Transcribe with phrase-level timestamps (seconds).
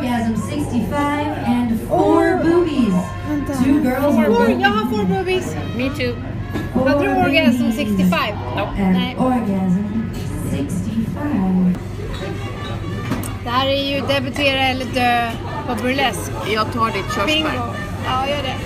[0.00, 2.94] Orgasm 65 and four boobies.
[3.62, 5.54] Two girls Four, born jag har four boobies.
[5.76, 6.14] Me too.
[6.72, 8.34] four Hade du orgasm babies 65?
[8.56, 9.16] And Nej.
[9.18, 10.10] orgasm
[10.50, 11.74] 65.
[13.44, 15.30] Det här är ju debutera eller dö
[15.66, 16.30] på burlesk.
[16.54, 17.48] Jag tar ditt Bingo.
[17.48, 17.74] körsbär.
[18.06, 18.56] Ja, gör det.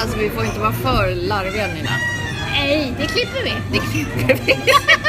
[0.00, 1.90] Alltså vi får inte vara för larviga Nina.
[2.52, 3.52] Nej, det klipper vi.
[3.72, 4.52] Det klipper vi.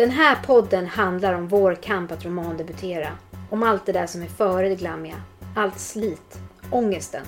[0.00, 3.08] Den här podden handlar om vår kamp att romandebutera.
[3.50, 5.14] Om allt det där som är före det glammiga.
[5.56, 6.40] Allt slit.
[6.70, 7.22] Ångesten.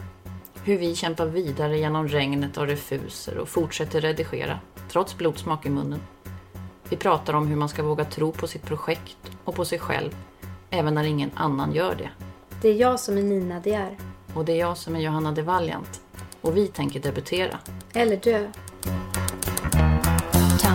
[0.64, 4.58] Hur vi kämpar vidare genom regnet av refuser och fortsätter redigera,
[4.88, 6.00] trots blodsmak i munnen.
[6.88, 10.16] Vi pratar om hur man ska våga tro på sitt projekt och på sig själv,
[10.70, 12.10] även när ingen annan gör det.
[12.62, 13.96] Det är jag som är Nina De är.
[14.34, 16.00] Och det är jag som är Johanna de Valiant.
[16.40, 17.58] Och vi tänker debutera.
[17.94, 18.48] Eller dö.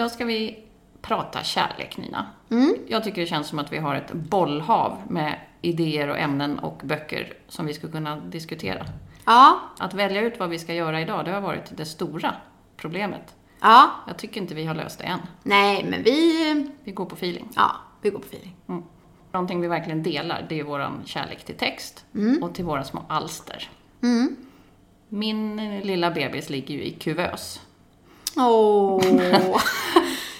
[0.00, 0.58] Idag ska vi
[1.02, 2.26] prata kärlek, Nina.
[2.88, 6.80] Jag tycker det känns som att vi har ett bollhav med idéer och ämnen och
[6.84, 8.86] böcker som vi skulle kunna diskutera.
[9.24, 9.60] Ja.
[9.78, 12.34] Att välja ut vad vi ska göra idag, det har varit det stora
[12.76, 13.34] problemet.
[13.60, 13.90] Ja.
[14.06, 15.20] Jag tycker inte vi har löst det än.
[15.42, 16.70] Nej, men vi...
[16.84, 17.48] Vi går på feeling.
[17.56, 17.70] Ja,
[18.02, 18.56] vi går på feeling.
[19.32, 22.04] Någonting vi verkligen delar, det är våran kärlek till text
[22.42, 23.70] och till våra små alster.
[25.08, 27.60] Min lilla bebis ligger ju i kuvös.
[28.36, 29.00] Åh.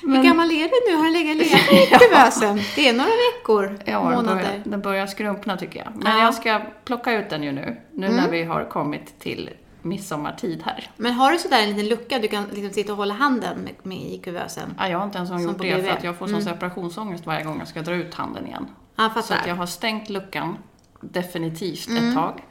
[0.03, 0.97] Hur gammal är du nu?
[0.97, 2.61] Har den legat legat i kuvösen?
[2.77, 4.35] Det är några veckor, Ja, den månader.
[4.43, 5.97] börjar, den börjar skrumpna tycker jag.
[5.97, 6.25] Men Ja.
[6.25, 9.51] jag ska plocka ut den ju nu, nu när vi har kommit till
[9.83, 10.91] midsommartid här.
[10.97, 13.73] Men har du sådär en liten lucka du kan liksom sitta och hålla handen med,
[13.83, 14.75] med i kuvösen?
[14.79, 15.91] Ja, jag har inte ens Som gjort det för BB.
[15.91, 18.67] att jag får sån separationsångest varje gång jag ska dra ut handen igen.
[18.97, 20.57] Ja, Så att jag har stängt luckan
[21.01, 22.09] definitivt Mm.
[22.09, 22.43] ett tag.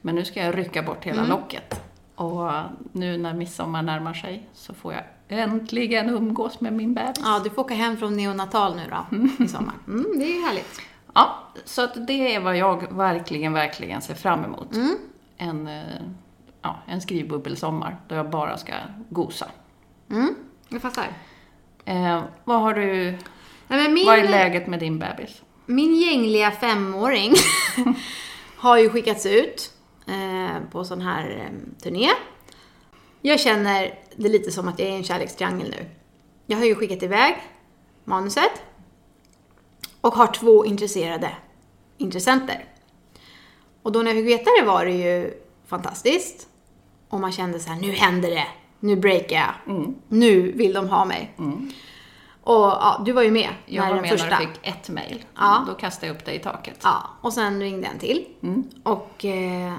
[0.00, 1.80] Men nu ska jag rycka bort hela locket.
[2.14, 2.50] Och
[2.92, 7.22] nu när midsommar närmar sig så får jag äntligen umgås med min bebis.
[7.24, 9.74] Ja, du får åka hem från neonatal nu då, i sommar.
[9.86, 10.80] Mm, det är härligt.
[11.14, 14.74] Ja, så att det är vad jag verkligen, verkligen ser fram emot.
[14.74, 14.96] Mm.
[15.36, 15.82] En, eh,
[16.62, 18.72] ja, en skrivbubbelsommar där jag bara ska
[19.08, 19.46] gosa.
[20.10, 20.34] Mm,
[20.68, 21.06] jag fattar.
[21.84, 23.18] Eh, vad har du,
[23.68, 25.42] Nej, min, vad är läget med din bebis?
[25.66, 27.32] min gängliga femåring
[28.56, 29.72] har ju skickats ut
[30.70, 32.10] på sån här eh, turné.
[33.22, 35.86] Jag känner det lite som att jag är i en kärlekstriangel nu.
[36.46, 37.42] Jag har ju skickat iväg
[38.04, 38.62] manuset
[40.00, 41.30] och har två intresserade
[41.98, 42.64] intressenter.
[43.82, 46.48] Och då när jag fick veta det var det ju fantastiskt.
[47.08, 48.46] Och man kände så här, nu händer det.
[48.80, 49.76] Nu breakar jag.
[49.76, 49.94] Mm.
[50.08, 51.34] Nu vill de ha mig.
[52.42, 54.28] Och ja, du var ju med Jag när var med första.
[54.28, 55.24] när du fick ett mejl.
[55.36, 55.64] Ja.
[55.66, 56.80] Då kastade jag upp dig i taket.
[56.82, 58.26] Ja, och sen ringde en till.
[58.42, 58.64] Mm.
[58.82, 59.72] Och eh,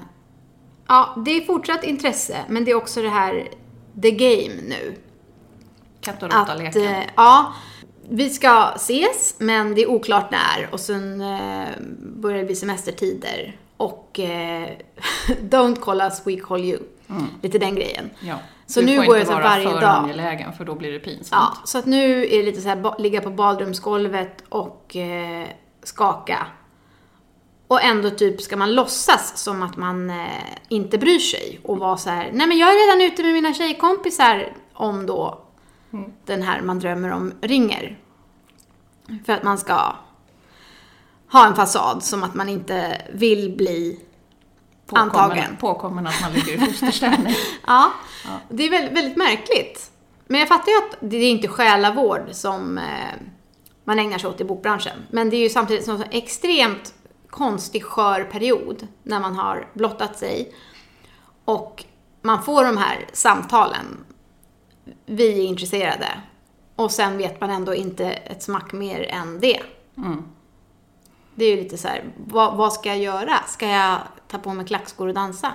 [0.88, 3.48] ja, det är fortsatt intresse, men det är också det här
[4.02, 4.94] the game nu.
[6.00, 6.82] Katt och råtta-leken.
[6.82, 7.54] eh, ja,
[8.08, 10.68] vi ska ses, men det är oklart när.
[10.72, 11.68] Och sen eh,
[12.00, 13.56] börjar det bli semestertider.
[13.76, 14.68] Och eh,
[15.40, 16.78] don't call us, we call you.
[17.42, 18.10] Lite den grejen.
[18.20, 18.38] ja.
[18.66, 19.98] Så du nu får går inte jag så vara varje för dag.
[20.04, 21.28] angelägen för då blir det pinsamt.
[21.30, 25.46] Ja, så att nu är det lite så här, ligga på badrumsgolvet och eh,
[25.82, 26.46] skaka.
[27.68, 30.26] Och ändå typ ska man låtsas som att man eh,
[30.68, 33.54] inte bryr sig och vara så här, nej men jag är redan ute med mina
[33.54, 35.42] tjejkompisar om då
[36.24, 37.98] den här man drömmer om ringer.
[39.26, 39.96] För att man ska
[41.32, 44.00] ha en fasad som att man inte vill bli
[44.86, 45.56] Påkommen, antagen.
[45.60, 47.34] påkommen att man ligger i fosterställning.
[47.66, 47.92] Ja,
[48.48, 49.90] det är väldigt, väldigt märkligt.
[50.26, 52.84] Men jag fattar ju att det är inte själavård som eh,
[53.84, 54.98] man ägnar sig åt i bokbranschen.
[55.10, 56.94] Men det är ju samtidigt sån extremt
[57.30, 60.54] konstig skör period när man har blottat sig
[61.44, 61.84] och
[62.22, 64.04] man får de här samtalen.
[65.06, 66.08] Vi är intresserade.
[66.76, 69.62] Och sen vet man ändå inte ett smack mer än det.
[71.34, 73.42] Det är ju lite så här, vad, vad ska jag göra?
[73.46, 75.52] Ska jag ta på mig klackskor och dansa?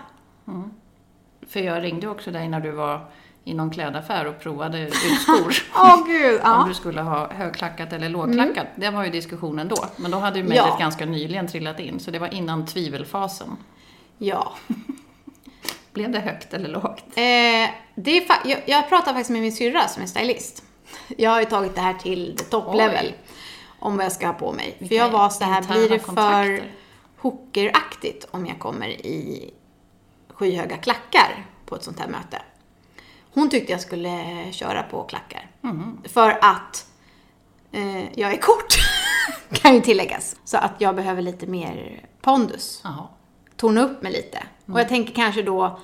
[1.47, 3.11] För jag ringde också dig när du var
[3.43, 5.53] i någon klädaffär och provade ut skor.
[5.75, 6.65] Åh gud, Om ja.
[6.67, 8.67] du skulle ha högklackat eller lågklackat.
[8.75, 9.85] Det var ju diskussionen då.
[9.95, 10.77] Men då hade ju mejlet Ja.
[10.79, 13.57] ganska nyligen trillat in, så det var innan tvivelfasen.
[14.17, 14.53] Ja.
[15.93, 17.03] Blev det högt eller lågt?
[17.07, 20.63] Eh, det är jag, jag pratade faktiskt med min syrra som är stylist.
[21.17, 22.77] Jag har ju tagit det här till the top Oj.
[22.77, 23.13] level.
[23.79, 24.71] Om vad jag ska ha på mig.
[24.71, 26.71] För Vilka jag var så här, blir det för kontakter.
[27.17, 29.53] hookeraktigt om jag kommer i
[30.29, 32.41] skyhöga klackar på ett sånt här möte?
[33.33, 35.51] Hon tyckte jag skulle köra på klackar.
[36.03, 36.87] För att
[37.71, 38.75] eh, jag är kort,
[39.51, 40.35] kan ju tilläggas.
[40.43, 43.07] Så att jag behöver lite mer pondus Jaha.
[43.55, 44.43] tona upp mig lite.
[44.65, 45.79] Och jag tänker kanske då,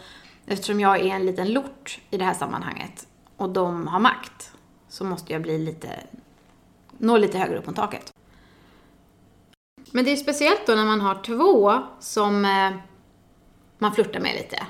[0.45, 3.07] eftersom jag är en liten lort i det här sammanhanget
[3.37, 4.51] och de har makt,
[4.89, 5.89] så måste jag bli lite,
[6.97, 8.11] nå lite högre upp på taket.
[9.91, 12.71] Men det är speciellt då när man har två som eh,
[13.77, 14.65] man flörtar med lite.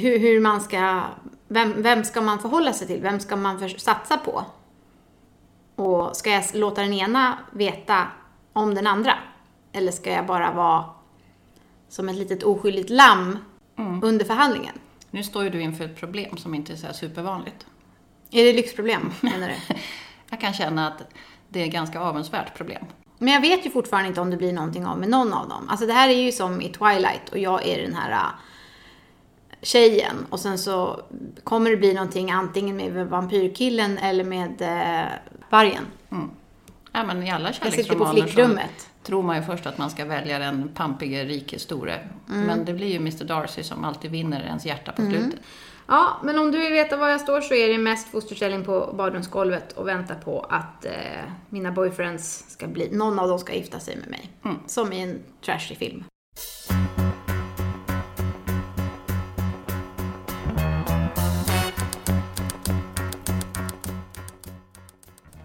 [0.00, 1.02] Hur, hur man ska,
[1.48, 3.02] vem, vem ska man förhålla sig till?
[3.02, 4.44] Vem ska man för, satsa på?
[5.76, 8.06] Och ska jag låta den ena veta
[8.52, 9.14] om den andra?
[9.72, 10.84] Eller ska jag bara vara
[11.88, 13.38] som ett litet oskyldigt lamm
[14.02, 14.74] under förhandlingen?
[15.10, 17.66] Nu står ju du inför ett problem som inte är så supervanligt.
[18.30, 19.74] Är det lyxproblem, menar du?
[20.30, 21.02] Jag kan känna att
[21.48, 22.84] det är ett ganska avundsvärt problem.
[23.18, 25.68] Men jag vet ju fortfarande inte om det blir någonting av med någon av dem.
[25.68, 28.26] Alltså det här är ju som i Twilight och jag är den här
[29.62, 31.00] tjejen och sen så
[31.44, 35.08] kommer det bli någonting antingen med vampyrkillen eller med äh,
[35.50, 35.86] vargen.
[36.92, 38.88] Ja, men I alla Jag sitter på kärleksromaner flickrummet.
[39.02, 41.94] tror man ju först att man ska välja den pampige, rike, store.
[42.28, 42.46] Mm.
[42.46, 45.40] Men det blir ju Mr Darcy som alltid vinner ens hjärta på slutet.
[45.86, 48.94] Ja, men om du vill veta var jag står så är det mest fosterställning på
[48.96, 50.92] badrumsgolvet och vänta på att eh,
[51.48, 54.30] mina boyfriends ska bli, någon av dem ska gifta sig med mig.
[54.66, 56.04] Som i en trashig film.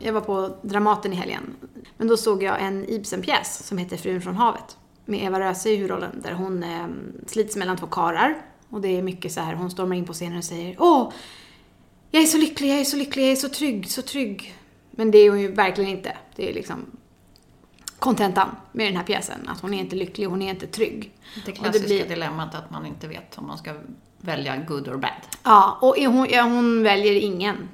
[0.06, 1.56] Jag var på Dramaten i helgen.
[1.98, 4.78] Men då såg jag en Ibsen-pjäs som heter Frun från havet.
[5.06, 6.88] Med Eva Röse i huvudrollen där hon eh,
[7.28, 8.42] slits mellan två karar.
[8.70, 11.12] Och det är mycket så här, hon stormar in på scenen och säger Åh,
[12.12, 14.56] jag är så lycklig, jag är så lycklig, jag är så trygg, så trygg.
[14.92, 16.18] Men det är hon ju verkligen inte.
[16.36, 16.86] Det är liksom
[18.00, 19.48] kontentan med den här pjäsen.
[19.48, 21.12] Att hon är inte lycklig, hon är inte trygg.
[21.46, 23.74] Det klassiska blir- dilemmat att man inte vet om man ska
[24.20, 25.12] välja good or bad.
[25.44, 27.70] Ja, och hon, ja, hon väljer ingen.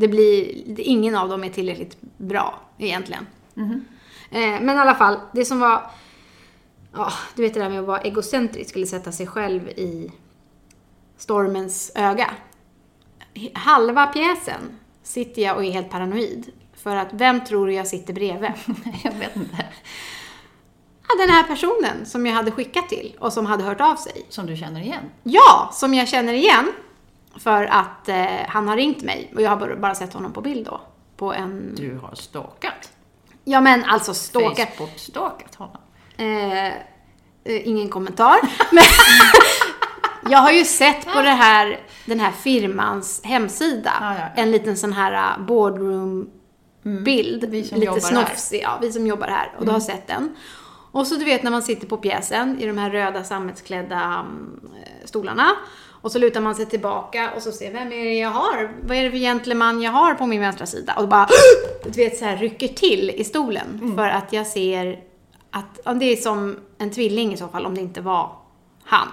[0.00, 3.26] Det blir, ingen av dem är tillräckligt bra egentligen.
[4.30, 5.90] Eh, men i alla fall, det som var,
[6.92, 10.12] ja, du vet det där med att vara egocentrisk eller sätta sig själv i
[11.16, 12.30] stormens öga.
[13.54, 16.46] Halva pjäsen sitter jag och är helt paranoid.
[16.74, 18.50] För att vem tror du jag sitter bredvid?
[19.04, 19.64] Jag vet inte.
[21.08, 24.26] Ja, den här personen som jag hade skickat till och som hade hört av sig.
[24.28, 25.04] Som du känner igen.
[25.22, 26.72] Ja, som jag känner igen.
[27.42, 30.66] För att eh, han har ringt mig och jag har bara, sett honom på bild
[30.66, 30.80] då.
[31.16, 31.74] På en...
[31.74, 32.92] Du har stalkat.
[33.44, 34.68] Ja men alltså stalkat.
[34.76, 35.76] Facebook-stalkat honom.
[36.16, 36.72] Eh, eh,
[37.44, 38.38] ingen kommentar.
[38.72, 38.84] Men
[40.32, 44.42] jag har ju sett på det här, den här firmans hemsida Ja, ja, ja.
[44.42, 47.44] en liten sån här uh, boardroom-bild.
[47.44, 49.52] Vi som lite snofsig, ja, vi som jobbar här.
[49.58, 50.36] Och du har sett den.
[50.92, 54.60] Och så du vet när man sitter på pjäsen i de här röda sammetsklädda mm,
[54.76, 55.56] eh, stolarna.
[56.02, 58.72] Och så lutar man sig tillbaka och så ser vem är det jag har?
[58.82, 60.94] Vad är det för gentleman jag har på min vänstra sida?
[60.98, 61.28] Och bara,
[61.84, 63.94] du vet så här rycker till i stolen.
[63.96, 65.00] För att jag ser
[65.50, 68.36] att, ja, det är som en tvilling i så fall om det inte var
[68.84, 69.08] han.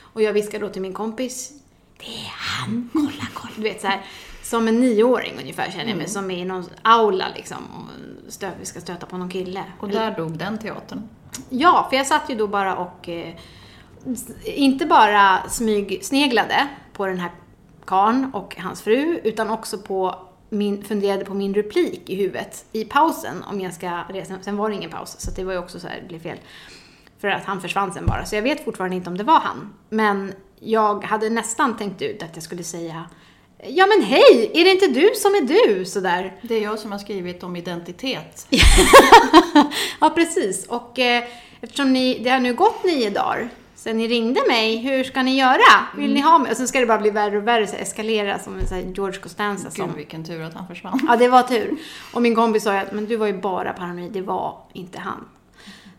[0.00, 1.52] Och jag viskar då till min kompis,
[1.98, 3.52] det är han, kolla, kolla.
[3.56, 4.00] Du vet så här,
[4.42, 7.88] som en nioåring ungefär känner jag mig, som är i någon aula liksom.
[8.28, 9.64] Stö, vi ska stöta på någon kille.
[9.80, 11.08] Och där dog den teatern.
[11.48, 13.34] Ja, för jag satt ju då bara och eh,
[14.44, 17.30] inte bara smygsneglade på den här
[17.84, 20.14] karn och hans fru, utan också på
[20.48, 24.34] min, funderade på min replik i huvudet i pausen om jag ska resa.
[24.42, 26.38] Sen var det ingen paus, så det var ju också så här, det blev fel.
[27.20, 29.74] För att han försvann sen bara, så jag vet fortfarande inte om det var han.
[29.88, 33.04] Men jag hade nästan tänkt ut att jag skulle säga
[33.66, 35.84] Ja men hej, är det inte du som är du?
[35.84, 36.36] Sådär.
[36.42, 38.46] Det är jag som har skrivit om identitet.
[40.00, 40.66] Ja, precis.
[40.66, 41.24] Och eh,
[41.60, 43.48] eftersom ni, det har nu gått nio dagar
[43.84, 45.86] sen ni ringde mig, hur ska ni göra?
[45.96, 46.50] Vill ni ha mig?
[46.50, 49.70] Och sen ska det bara bli värre och värre, så eskalera som en George Costanza.
[49.70, 51.00] Som, Gud vilken tur att han försvann.
[51.08, 51.76] ja, det var tur.
[52.12, 54.98] Och min kompis sa ju att men du var ju bara paranoid, det var inte
[54.98, 55.28] han.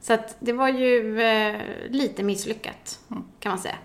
[0.02, 1.56] Så att det var ju eh,
[1.90, 3.00] lite misslyckat,
[3.40, 3.76] kan man säga.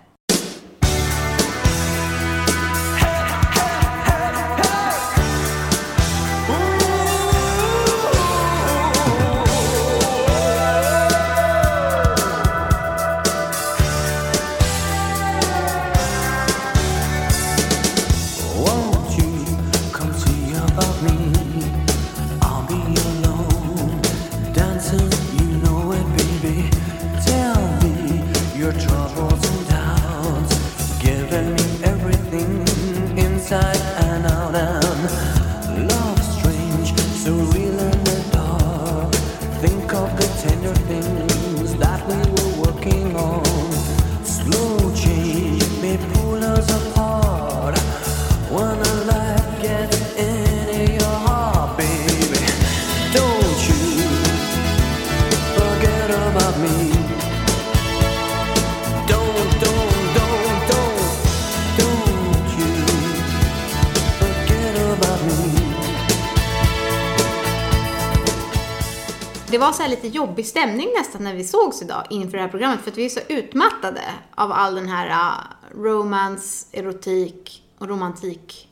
[70.21, 73.09] Jobbig stämning nästan när vi sågs idag inför det här programmet för att vi är
[73.09, 74.01] så utmattade
[74.35, 78.69] av all den här uh, romance, erotik och romantik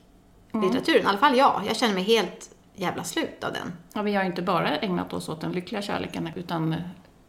[0.54, 1.04] litteraturen.
[1.04, 1.62] I alla fall jag.
[1.68, 3.74] Jag känner mig helt jävla slut av den.
[3.94, 6.76] Ja, vi har inte bara ägnat oss åt den lyckliga kärleken, utan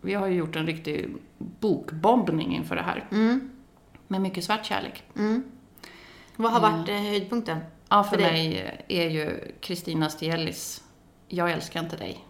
[0.00, 3.06] vi har ju gjort en riktig bokbombning inför det här.
[4.08, 5.02] Med mycket svart kärlek.
[6.36, 7.58] Vad har varit eh, höjdpunkten?
[7.88, 10.82] Ja, för, För mig är ju Kristina Stielis
[11.28, 12.24] Jag älskar inte dig.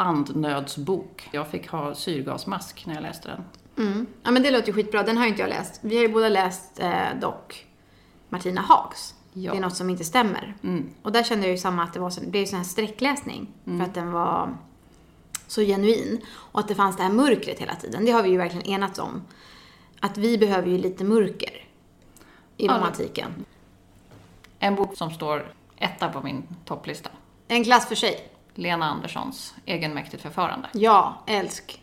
[0.00, 1.28] Andnödsbok.
[1.32, 3.44] Jag fick ha syrgasmask när jag läste den.
[3.86, 4.06] Mm.
[4.22, 5.02] Ja men det låter ju skitbra.
[5.02, 5.80] Den har ju inte jag läst.
[5.82, 7.66] Vi har ju båda läst eh, dock
[8.28, 9.14] Martina Hags.
[9.32, 9.52] Ja.
[9.52, 10.54] Det är något som inte stämmer.
[11.02, 13.48] Och där kände jag ju samma att det var så, det ju sån här sträckläsning.
[13.64, 14.56] För att den var
[15.46, 16.20] så genuin.
[16.30, 18.04] Och att det fanns det här mörkret hela tiden.
[18.04, 19.22] Det har vi ju verkligen enats om.
[20.00, 21.66] Att vi behöver ju lite mörker
[22.56, 22.76] i Ja.
[22.76, 23.30] romantiken.
[24.58, 27.10] En bok som står etta på min topplista.
[27.48, 28.29] En klass för sig.
[28.54, 30.68] Lena Anderssons Egenmäktigt förfarande.
[30.72, 31.82] Ja, älsk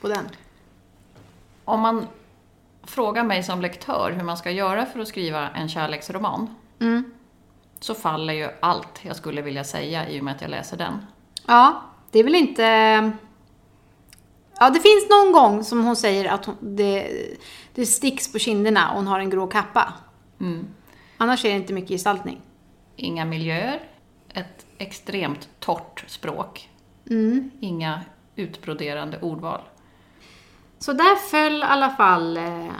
[0.00, 0.28] på den.
[1.64, 2.06] Om man
[2.82, 6.54] frågar mig som lektör hur man ska göra för att skriva en kärleksroman,
[7.80, 11.06] så faller ju allt jag skulle vilja säga i och med att jag läser den.
[11.46, 12.62] Ja, det är väl inte...
[14.60, 17.10] Ja, det finns någon gång som hon säger att hon, det,
[17.74, 19.92] det sticks på kinderna och hon har en grå kappa.
[21.16, 22.40] Annars är det inte mycket gestaltning.
[22.96, 23.82] Inga miljöer,
[24.78, 26.70] extremt torrt språk,
[27.60, 28.00] inga
[28.36, 29.60] utbroderande ordval.
[30.78, 32.72] Så där föll i alla fall eh,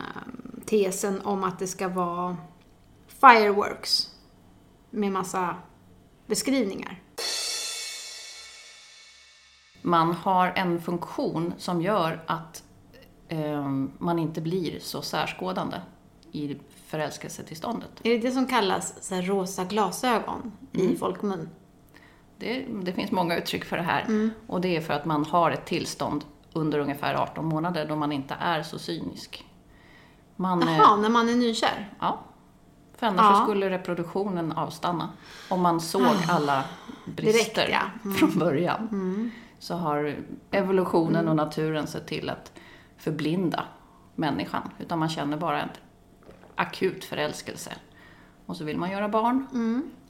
[0.67, 2.37] tesen om att det ska vara
[3.09, 4.11] fireworks
[4.91, 5.57] med massa
[6.27, 7.03] beskrivningar.
[9.83, 12.65] Man har en funktion som gör att
[13.29, 15.77] eh, man inte blir så särskådande
[16.33, 17.91] i förälskelsetillståndet.
[18.03, 21.49] Är det det som kallas så rosa glasögon i folkmun?
[22.39, 24.31] Det, det finns många uttryck för det här.
[24.47, 28.13] Och det är för att man har ett tillstånd under ungefär 18 månader då man
[28.13, 29.45] inte är så cynisk.
[30.37, 31.89] Man, eh, Jaha, när man är nykär?
[32.01, 32.21] Ja.
[32.97, 33.45] För annars Ja.
[33.45, 35.09] skulle reproduktionen avstanna.
[35.51, 36.65] Om man såg alla
[37.05, 38.11] brister Direkt, ja.
[38.19, 39.33] från början.
[39.59, 40.17] Så har
[40.51, 42.53] evolutionen och naturen sett till att
[42.97, 43.65] förblinda
[44.15, 44.71] människan.
[44.79, 45.69] Utan man känner bara en
[46.55, 47.73] akut förälskelse.
[48.49, 49.47] Och så vill man göra barn.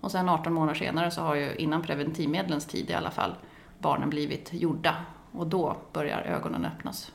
[0.00, 3.34] Och sen 18 månader senare så har ju, innan preventivmedlens tid i alla fall,
[3.78, 4.96] barnen blivit gjorda.
[5.32, 7.12] Och då börjar ögonen öppnas.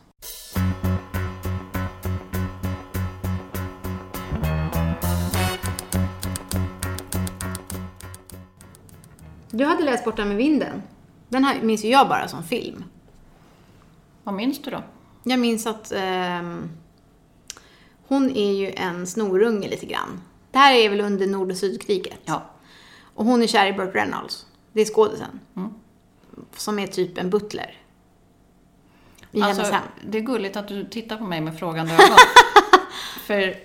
[9.51, 10.81] Du hade läst Borta med vinden.
[11.29, 12.83] Den här minns ju jag bara som film.
[14.23, 14.83] Vad minns du då?
[15.23, 16.69] Jag minns att ehm,
[18.07, 20.21] hon är ju en snorunge lite grann.
[20.53, 22.19] Det här är väl under nord och sydkriget.
[22.25, 22.41] Ja.
[23.15, 24.45] Och hon är kär i Burt Reynolds.
[24.73, 25.39] Det är skådisen.
[26.55, 27.77] Som är typ en butler.
[29.31, 29.83] I hennes Alltså, hem.
[30.05, 32.17] det är gulligt att du tittar på mig med frågande ögon.
[33.25, 33.55] För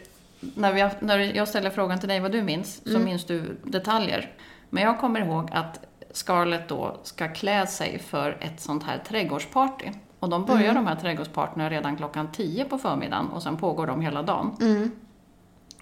[0.41, 4.33] när, vi, när jag ställer frågan till dig vad du minns, så minns du detaljer.
[4.71, 5.81] Men jag kommer ihåg att
[6.13, 9.87] Scarlett då ska klä sig för ett sånt här trädgårdsparty.
[10.19, 14.01] Och de börjar de här trädgårdspartyna redan klockan 10 på förmiddagen och sen pågår de
[14.01, 14.57] hela dagen.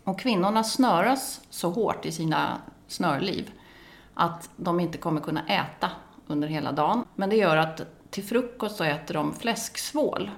[0.07, 2.59] Och kvinnorna snöras så hårt i sina
[2.89, 3.51] snörliv
[4.15, 5.91] att de inte kommer kunna äta
[6.27, 7.05] under hela dagen.
[7.15, 10.31] Men det gör att till frukost så äter de fläsksvål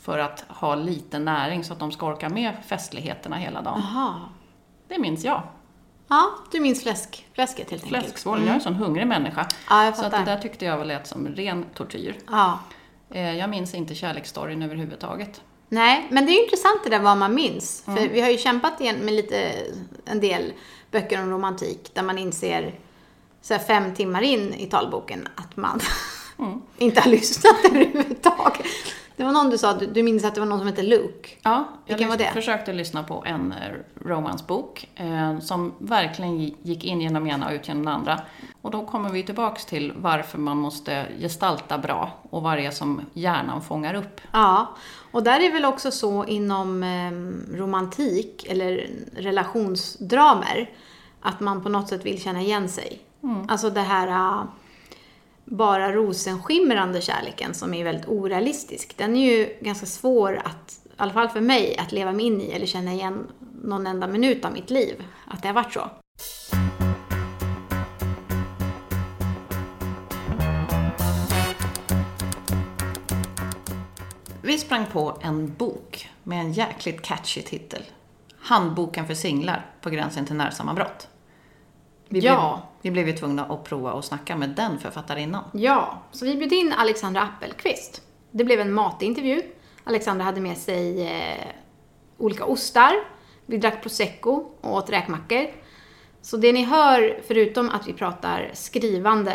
[0.00, 3.82] för att ha lite näring så att de ska orka med festligheterna hela dagen.
[3.94, 4.14] Jaha.
[4.88, 5.42] Det minns jag.
[6.08, 8.04] Ja, du minns fläsk, fläsket helt enkelt.
[8.04, 9.46] Fläsksvål, jag är en sån hungrig människa.
[9.70, 12.16] Ja, jag så att det där tyckte jag väl lät som ren tortyr.
[12.30, 12.58] Ja.
[13.10, 15.40] Eh, Jag minns inte kärleksstoryn överhuvudtaget.
[15.72, 17.82] Nej, men det är intressant det där vad man minns.
[17.84, 19.52] För vi har ju kämpat igen med lite,
[20.04, 20.52] en del
[20.90, 22.80] böcker om romantik där man inser
[23.42, 25.80] så fem timmar in i talboken att man
[26.78, 28.66] inte har lyssnat överhuvudtaget.
[29.16, 31.28] Det var någon du sa, du, du minns att det var någon som hette Luke.
[31.42, 32.30] Ja, jag Vilken var det?
[32.32, 33.58] försökte lyssna på en eh,
[34.08, 38.20] romansbok eh, som verkligen gi- gick in genom ena och ut genom den andra.
[38.62, 42.70] Och då kommer vi tillbaks till varför man måste gestalta bra och vad det är
[42.70, 44.20] som hjärnan fångar upp.
[44.32, 44.66] Ja,
[45.12, 50.70] och där är väl också så inom eh, romantik eller relationsdramer
[51.20, 52.98] att man på något sätt vill känna igen sig.
[53.48, 54.42] Alltså det här eh,
[55.44, 58.94] bara rosenskimrande kärleken som är väldigt orealistisk.
[58.96, 62.40] Den är ju ganska svår att, i alla fall för mig, att leva mig in
[62.40, 63.26] i eller känna igen
[63.62, 65.04] någon enda minut av mitt liv.
[65.26, 65.90] Att det har varit så.
[74.42, 77.82] Vi sprang på en bok med en jäkligt catchy titel.
[78.38, 81.08] Handboken för singlar på gränsen till närsammanbrott.
[82.08, 82.62] Vi Ja.
[82.82, 85.44] Vi blev ju tvungna att prova och snacka med den författarinnan.
[85.52, 88.02] Ja, så vi bjöd in Alexandra Appelqvist.
[88.30, 89.42] Det blev en matintervju.
[89.84, 91.46] Alexandra hade med sig eh,
[92.18, 92.92] olika ostar.
[93.46, 95.46] Vi drack prosecco och åt räkmackor.
[96.22, 99.34] Så det ni hör, förutom att vi pratar skrivande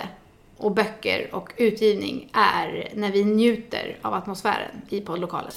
[0.58, 5.51] och böcker och utgivning, är när vi njuter av atmosfären i poddlokalen.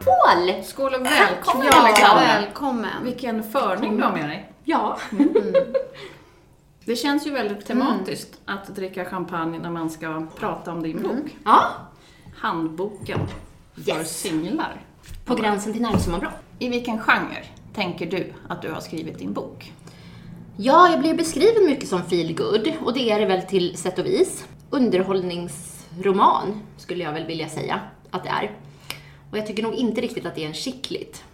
[0.00, 0.62] Skål!
[0.64, 2.24] Skål och välkommen Ja, Alexandra!
[2.24, 3.04] välkommen!
[3.04, 4.51] Vilken förning du har med dig.
[4.64, 4.98] Ja.
[6.84, 11.36] Det känns ju väldigt tematiskt att dricka champagne när man ska prata om din bok.
[11.44, 11.64] ja.
[12.36, 13.18] Handboken
[13.74, 14.20] för Yes.
[14.20, 14.80] singlar.
[15.24, 16.32] På gränsen till närsammanbrott.
[16.58, 19.72] I vilken genre tänker du att du har skrivit din bok?
[20.56, 23.98] Ja, jag blev beskriven mycket som feel good och det är det väl till sätt
[23.98, 24.44] och vis.
[24.70, 28.56] Underhållningsroman skulle jag väl vilja säga att det är.
[29.30, 31.24] Och jag tycker nog inte riktigt att det är en chicklit.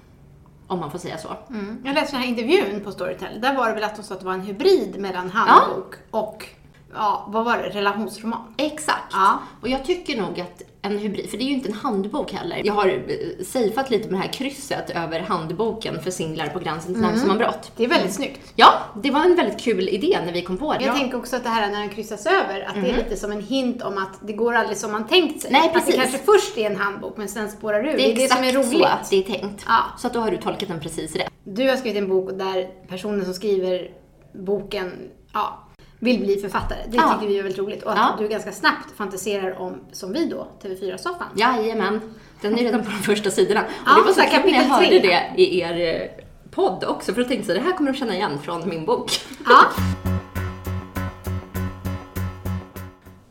[0.71, 1.29] Om man får säga så.
[1.51, 1.83] Mm.
[1.85, 3.41] Jag läste den här intervjun på Storytel.
[3.41, 6.47] Där var det väl att de sa att det var en hybrid mellan handbok och,
[6.95, 8.55] ja, vad var det, relationsroman.
[8.57, 9.13] Exakt.
[9.13, 9.39] Ja.
[9.61, 12.63] Och jag tycker nog att en hybrid, för det är ju inte en handbok heller.
[12.65, 16.95] Jag har eh, safeat lite med det här krysset över handboken för singlar på gränsen
[16.95, 17.73] till närsammanbrott.
[17.77, 18.53] Det är väldigt snyggt.
[18.57, 20.85] Ja, det var en väldigt kul idé när vi kom på det.
[20.85, 23.33] Jag tänker också att det här när den kryssas över, att det är lite som
[23.33, 25.53] en hint om att det går aldrig som man tänkt sig.
[25.53, 25.95] Nej, Att det precis.
[25.95, 27.85] kanske först är en handbok men sen spårar ur.
[27.85, 28.89] Det är, det, exakt som är roligt.
[29.03, 29.65] så det är tänkt.
[29.69, 29.79] Ja.
[29.99, 31.33] Så att då har du tolkat den precis rätt.
[31.45, 33.91] Du har skrivit en bok där personen som skriver
[34.33, 34.93] boken,
[35.33, 35.68] ja,
[35.99, 36.79] vill bli författare.
[36.89, 37.15] Det Ja.
[37.15, 37.83] tycker vi är väldigt roligt.
[37.83, 38.15] Och att Ja.
[38.19, 41.27] du ganska snabbt fantiserar om, som vi då, TV4-soffan.
[41.37, 42.01] Jajamän.
[42.41, 43.61] Den är redan på de första sidorna.
[43.61, 44.99] Och Ja, det var så kul när jag kapitel hörde tre.
[45.37, 48.15] det i er eh, podd också, för då tänkte jag det här kommer de känna
[48.15, 49.11] igen från min bok.
[49.49, 49.61] Ja.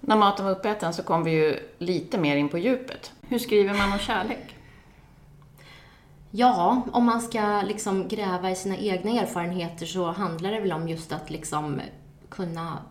[0.02, 3.12] När maten var uppäten så kom vi ju lite mer in på djupet.
[3.22, 4.56] Hur skriver man om kärlek?
[6.32, 10.88] Ja, om man ska liksom gräva i sina egna erfarenheter så handlar det väl om
[10.88, 11.82] just att liksom
[12.38, 12.82] kunna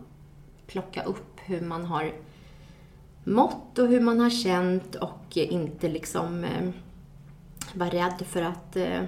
[0.67, 2.13] plocka upp hur man har
[3.23, 6.69] mått och hur man har känt och inte liksom eh,
[7.73, 9.03] vara rädd för att eh,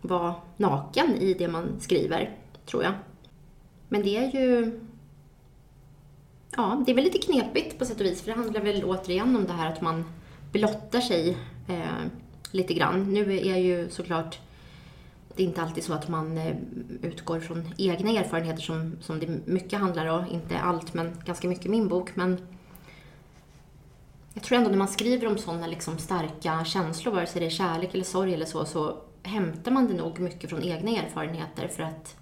[0.00, 2.36] vara naken i det man skriver,
[2.66, 2.92] tror jag.
[3.88, 4.80] Men det är ju...
[6.56, 9.36] Ja, det är väl lite knepigt på sätt och vis, för det handlar väl återigen
[9.36, 10.04] om det här att man
[10.52, 11.36] blottar sig
[11.68, 12.06] eh,
[12.50, 13.12] lite grann.
[13.14, 14.38] Nu är ju såklart
[15.38, 16.56] det är inte alltid så att man eh,
[17.02, 20.26] utgår från egna erfarenheter som, som det mycket handlar om.
[20.26, 22.16] Inte allt, men ganska mycket i min bok.
[22.16, 22.46] Men
[24.34, 27.50] jag tror ändå när man skriver om sådana liksom starka känslor, vare sig det är
[27.50, 31.82] kärlek eller sorg eller så, så hämtar man det nog mycket från egna erfarenheter för
[31.82, 32.16] att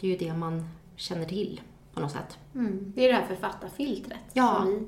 [0.00, 1.60] det är ju det man känner till
[1.94, 2.38] på något sätt.
[2.54, 2.92] Mm.
[2.96, 4.56] Det är det här författarfiltret Ja.
[4.58, 4.86] som vi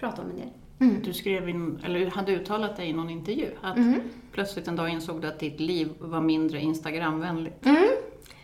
[0.00, 0.48] pratar om en del.
[0.78, 3.78] Du skrev in, eller hade uttalat dig i någon intervju att
[4.32, 7.66] plötsligt en dag insåg du att ditt liv var mindre Instagramvänligt.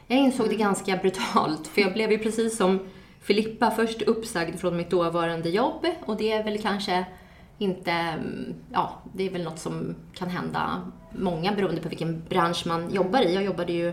[0.07, 2.79] Jag insåg det ganska brutalt, för jag blev ju precis som
[3.21, 7.07] Filippa först uppsagd från mitt dåvarande jobb och det är väl kanske
[7.59, 12.67] inte, mm, ja, det är väl något som kan hända många beroende på vilken bransch
[12.67, 13.35] man jobbar i.
[13.35, 13.93] Jag jobbade ju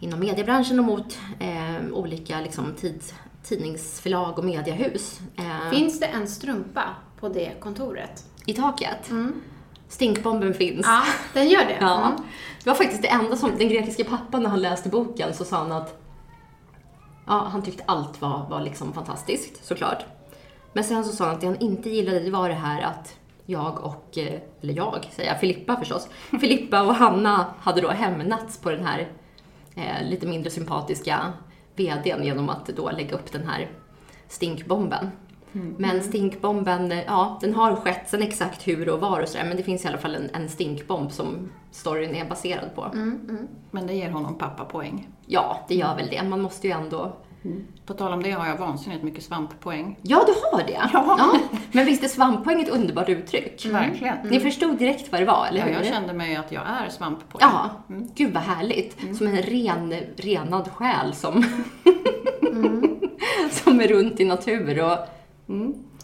[0.00, 5.20] inom mediebranschen och mot eh, olika liksom, tids, tidningsförlag och mediehus.
[5.36, 6.82] Eh, Finns det en strumpa
[7.20, 8.24] på det kontoret?
[8.50, 9.10] i taket.
[9.88, 10.86] Stinkbomben finns.
[10.86, 11.02] Ja,
[11.32, 11.76] den gör det.
[11.80, 12.06] Ja.
[12.06, 12.22] Mm.
[12.64, 15.56] Det var faktiskt det enda som, den grekiska pappan när han läste boken så sa
[15.56, 16.00] han att
[17.26, 20.04] ja, han tyckte allt var, var liksom fantastiskt såklart.
[20.72, 23.14] Men sen så sa han att det han inte gillade det var det här att
[23.46, 26.08] jag och, eh, eller jag säger jag, Filippa förstås,
[26.40, 29.08] Filippa och Hanna hade då hämnats på den här
[29.74, 31.32] eh, lite mindre sympatiska
[31.76, 33.70] VDn genom att då lägga upp den här
[34.28, 35.10] stinkbomben.
[35.52, 38.08] Men stinkbomben, eh, ja, den har skett.
[38.08, 40.48] Sen exakt hur och var och sådär, men det finns i alla fall en, en
[40.48, 42.90] stinkbomb som storyn är baserad på.
[43.70, 45.08] Men det ger honom pappa poäng.
[45.26, 46.22] Ja, det gör väl det.
[46.22, 47.16] Man måste ju ändå
[47.86, 49.98] På tal om det har jag vansinnigt mycket svamppoäng.
[50.02, 50.90] Ja, du har det.
[50.92, 51.36] Ja.
[51.72, 53.66] Men visst är svamppoäng ett underbart uttryck?
[53.66, 54.16] Verkligen.
[54.24, 55.72] Ni förstod direkt vad det var, eller Ja, hur?
[55.72, 57.48] jag kände mig att jag är svamppoäng.
[57.52, 57.70] Ja,
[58.14, 59.16] gud vad härligt.
[59.16, 61.44] Som en ren, renad själ som,
[63.50, 64.98] som är runt i natur och...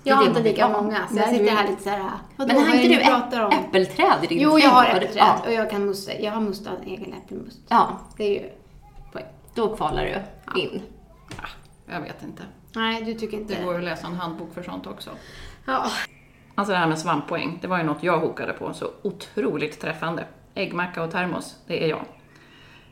[0.05, 2.11] Jag har inte lika många, så jag sitter här lite så här.
[2.37, 3.51] vadå, Men har inte du pratar om?
[3.53, 5.43] äpp- äppelträd i din Jo, jag har äppelträd Ja.
[5.47, 6.21] och jag kan musta.
[6.21, 7.59] Jag har mustat en egen äppelmust.
[7.69, 8.51] ja, Det är ju
[9.13, 9.25] poäng.
[9.55, 10.05] då kvalar
[10.55, 10.83] du in.
[11.87, 12.43] Jag vet inte.
[12.77, 15.11] Nej, du tycker inte Det går att läsa en handbok för sånt också.
[15.67, 15.85] Ja.
[16.55, 20.25] Alltså det här med svamppoäng, det var ju något jag hokade på, så otroligt träffande.
[20.55, 22.05] Äggmacka och termos, det är jag.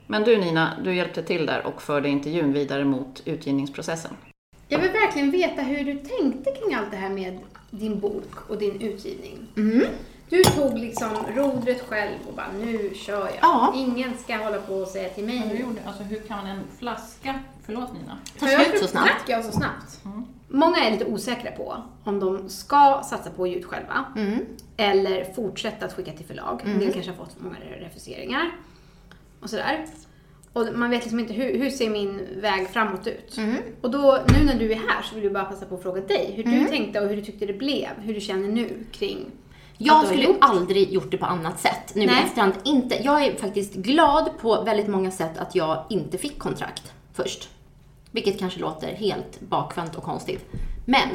[0.07, 4.11] Men du Nina, du hjälpte till där och förde intervjun vidare mot utgivningsprocessen.
[4.69, 7.39] Jag vill verkligen veta hur du tänkte kring allt det här med
[7.71, 9.47] din bok och din utgivning.
[9.57, 9.87] Mm.
[10.29, 13.39] Du tog liksom rodret själv och bara, nu kör jag.
[13.41, 13.73] Ja.
[13.77, 15.65] Ingen ska hålla på och säga till mig.
[15.87, 19.29] Alltså hur kan en flaska, förlåt Nina, Ta slut så snabbt.
[19.29, 20.01] Jag så snabbt?
[20.49, 24.39] Många är lite osäkra på om de ska satsa på ljud själva Mm.
[24.77, 26.63] eller fortsätta att skicka till förlag.
[26.65, 28.51] En del kanske har fått många refuseringar
[29.41, 29.87] och sådär.
[30.55, 33.37] Och man vet liksom inte hur, hur ser min väg framåt ut.
[33.37, 33.57] Mm.
[33.81, 36.01] Och då, nu när du är här så vill jag bara passa på att fråga
[36.01, 37.89] dig hur du tänkte och hur du tyckte det blev.
[38.03, 39.27] Hur du känner nu kring
[39.79, 40.37] Jag skulle gjort.
[40.41, 42.25] aldrig gjort det på annat sätt nu Nej.
[42.25, 42.53] efterhand.
[42.65, 43.03] Inte.
[43.03, 47.49] Jag är faktiskt glad på väldigt många sätt att jag inte fick kontrakt först.
[48.11, 50.45] Vilket kanske låter helt bakvänt och konstigt.
[50.85, 51.09] Men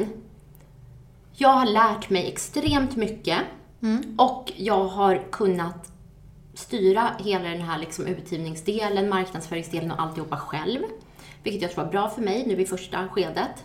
[1.36, 3.38] jag har lärt mig extremt mycket
[4.18, 5.89] och jag har kunnat
[6.60, 10.80] styra hela den här liksom utgivningsdelen, marknadsföringsdelen och alltihopa själv.
[11.42, 13.64] Vilket jag tror var bra för mig nu i första skedet.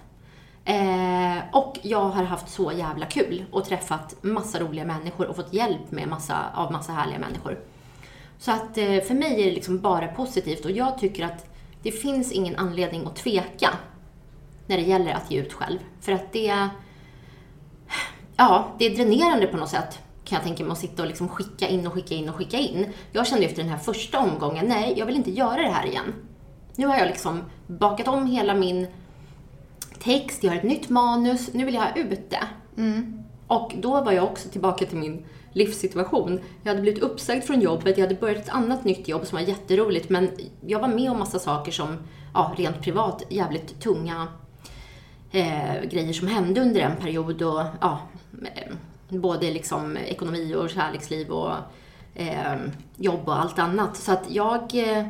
[0.65, 5.53] Eh, och jag har haft så jävla kul och träffat massa roliga människor och fått
[5.53, 7.59] hjälp med massa, av massa härliga människor.
[8.37, 11.91] Så att eh, för mig är det liksom bara positivt och jag tycker att det
[11.91, 13.69] finns ingen anledning att tveka
[14.67, 15.79] när det gäller att ge ut själv.
[16.01, 16.69] För att det,
[18.35, 21.27] ja, det är dränerande på något sätt kan jag tänka mig att sitta och liksom
[21.29, 22.87] skicka in och skicka in och skicka in.
[23.11, 26.13] Jag kände efter den här första omgången, nej, jag vill inte göra det här igen.
[26.75, 28.87] Nu har jag liksom bakat om hela min
[29.99, 32.47] text, jag har ett nytt manus, nu vill jag ha ut det.
[33.47, 36.39] Och då var jag också tillbaka till min livssituation.
[36.63, 39.45] Jag hade blivit uppsagd från jobbet, jag hade börjat ett annat nytt jobb som var
[39.45, 40.29] jätteroligt, men
[40.65, 41.97] jag var med om massa saker som,
[42.33, 44.27] ja, rent privat, jävligt tunga
[45.31, 47.99] eh, grejer som hände under en period och, ja,
[48.55, 48.73] eh,
[49.09, 51.53] både liksom ekonomi och kärleksliv och
[52.15, 52.55] eh,
[52.97, 53.97] jobb och allt annat.
[53.97, 55.07] Så att jag eh,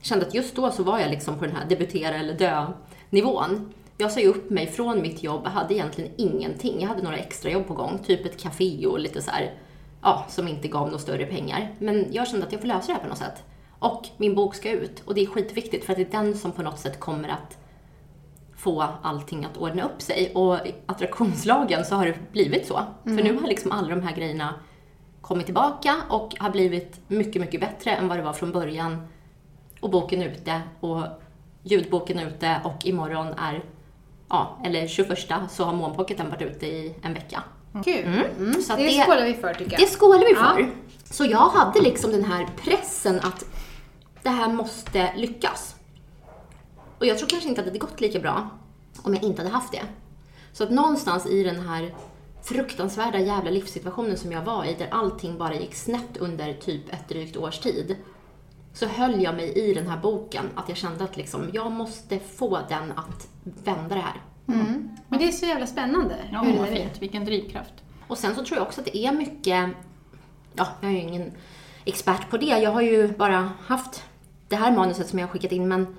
[0.00, 2.66] kände att just då så var jag liksom på den här debutera eller dö
[3.10, 3.72] nivån.
[3.96, 6.80] Jag sa ju upp mig från mitt jobb, jag hade egentligen ingenting.
[6.80, 9.54] Jag hade några extra jobb på gång, typ ett café och lite så här,
[10.02, 11.74] ja, som inte gav några större pengar.
[11.78, 13.42] Men jag kände att jag får lösa det här på något sätt.
[13.78, 16.52] Och min bok ska ut och det är skitviktigt för att det är den som
[16.52, 17.58] på något sätt kommer att
[18.64, 20.32] få allting att ordna upp sig.
[20.34, 22.80] Och i attraktionslagen så har det blivit så.
[23.02, 24.54] För nu har liksom alla de här grejerna
[25.20, 29.06] kommit tillbaka och har blivit mycket, mycket bättre än vad det var från början.
[29.80, 31.02] Och boken är ute och
[31.62, 33.64] ljudboken är ute och imorgon är,
[34.28, 35.18] ja, eller 21
[35.50, 37.42] så har månpocketen varit ute i en vecka.
[37.84, 38.22] Kul.
[38.38, 38.62] Mm.
[38.62, 39.80] Så att det, det- skålar vi för tycker jag.
[39.80, 40.54] Det skålar vi Ja.
[40.54, 40.70] för.
[41.14, 43.44] Så jag hade liksom den här pressen att
[44.22, 45.76] det här måste lyckas.
[46.98, 48.48] Och jag tror kanske inte att det hade gått lika bra
[49.02, 49.82] om jag inte hade haft det.
[50.52, 51.94] Så att någonstans i den här
[52.42, 57.08] fruktansvärda jävla livssituationen som jag var i, där allting bara gick snett under typ ett
[57.08, 57.96] drygt års tid,
[58.72, 62.18] så höll jag mig i den här boken, att jag kände att liksom, jag måste
[62.18, 63.28] få den att
[63.64, 64.22] vända det här.
[65.08, 66.16] Men det är så jävla spännande.
[66.32, 67.02] Ja, hur vad fint.
[67.02, 67.72] Vilken drivkraft.
[68.08, 69.70] Och sen så tror jag också att det är mycket,
[70.54, 71.32] ja, jag är ju ingen
[71.84, 72.46] expert på det.
[72.46, 74.02] Jag har ju bara haft
[74.48, 75.96] det här manuset som jag har skickat in, men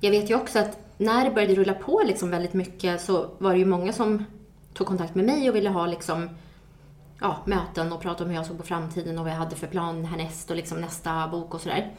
[0.00, 3.52] jag vet ju också att när det började rulla på liksom väldigt mycket så var
[3.52, 4.24] det ju många som
[4.74, 6.28] tog kontakt med mig och ville ha liksom,
[7.20, 9.66] ja, möten och prata om hur jag såg på framtiden och vad jag hade för
[9.66, 11.94] plan härnäst och liksom nästa bok och sådär.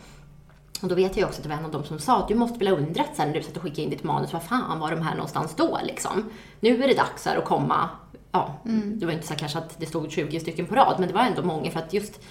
[0.81, 2.35] Och då vet jag också att det var en av dem som sa att du
[2.35, 4.79] måste väl ha undrat sen när du satt och skickade in ditt manus, vad fan
[4.79, 6.29] var de här någonstans då liksom?
[6.59, 7.89] Nu är det dags här att komma.
[8.31, 8.55] Ja,
[8.85, 11.21] det var inte så kanske att det stod 20 stycken på rad, men det var
[11.21, 12.21] ändå många för att just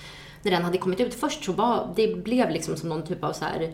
[0.42, 3.32] när den hade kommit ut först så var det blev liksom som någon typ av
[3.32, 3.72] så här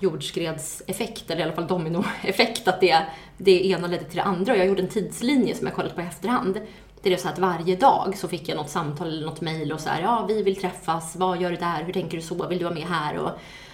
[0.00, 3.02] jordskredseffekt, eller i alla fall dominoeffekt, att det,
[3.38, 4.52] det ena ledde till det andra.
[4.52, 6.54] Och jag gjorde en tidslinje som jag kollat på i efterhand.
[6.54, 9.72] Där det är så att varje dag så fick jag något samtal eller något mejl
[9.72, 12.48] och så här, ja, vi vill träffas, vad gör du där, hur tänker du så,
[12.48, 13.18] vill du vara med här?
[13.18, 13.30] Och,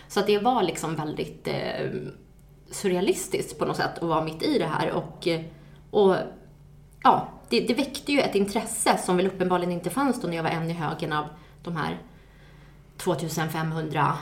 [0.09, 1.91] så att det var liksom väldigt eh,
[2.71, 4.91] surrealistiskt på något sätt att vara mitt i det här.
[4.91, 5.41] Och, eh,
[5.91, 6.17] och
[7.03, 10.43] ja, det, det väckte ju ett intresse som väl uppenbarligen inte fanns då när jag
[10.43, 11.27] var en i högen av
[11.63, 11.99] de här
[12.97, 14.19] 2500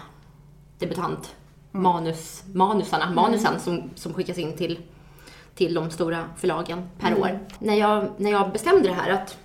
[1.72, 4.78] manus, manusarna, manusen som, som skickas in till,
[5.54, 7.38] till de stora förlagen per år.
[7.59, 9.38] När jag, när jag bestämde det här att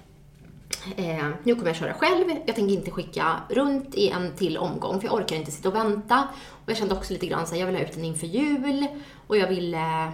[0.95, 2.29] Eh, nu kommer jag köra själv.
[2.45, 5.75] Jag tänker inte skicka runt i en till omgång för jag orkar inte sitta och
[5.75, 6.27] vänta.
[6.47, 8.87] Och jag kände också lite grann så här, jag vill ha ut den inför jul
[9.27, 10.09] och jag vill, eh,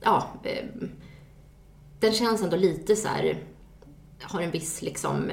[0.00, 0.64] ja, eh,
[2.00, 3.38] den känns ändå lite så här,
[4.22, 5.30] har en viss liksom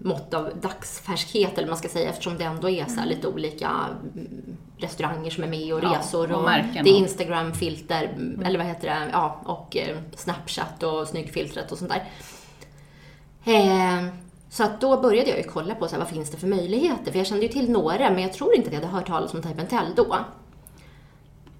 [0.00, 3.28] mått av dagsfärskhet eller vad man ska säga eftersom det ändå är så här lite
[3.28, 3.70] olika
[4.14, 4.45] mm,
[4.78, 8.42] restauranger som är med och Ja, resor och och, märken det är och- Instagram-filter, Mm.
[8.46, 12.04] eller vad heter det, ja, och eh, Snapchat och snyggfiltret och sånt där.
[13.44, 14.04] Eh,
[14.50, 17.12] så att då började jag ju kolla på så här, vad finns det för möjligheter,
[17.12, 19.34] för jag kände ju till några, men jag tror inte att jag hade hört talas
[19.34, 20.16] om Type Tell då.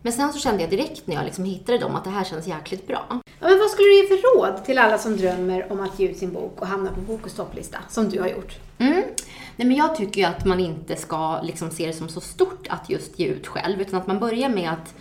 [0.06, 2.46] Men sen så kände jag direkt när jag liksom hittade dem att det här känns
[2.46, 3.06] jäkligt bra.
[3.10, 6.08] Ja, men vad skulle du ge för råd till alla som drömmer om att ge
[6.08, 8.56] ut sin bok och hamna på Bokus topplista, som du har gjort?
[8.78, 9.02] Mm.
[9.56, 12.66] Nej, men jag tycker ju att man inte ska liksom se det som så stort
[12.70, 14.94] att just ge ut själv, utan att man börjar med att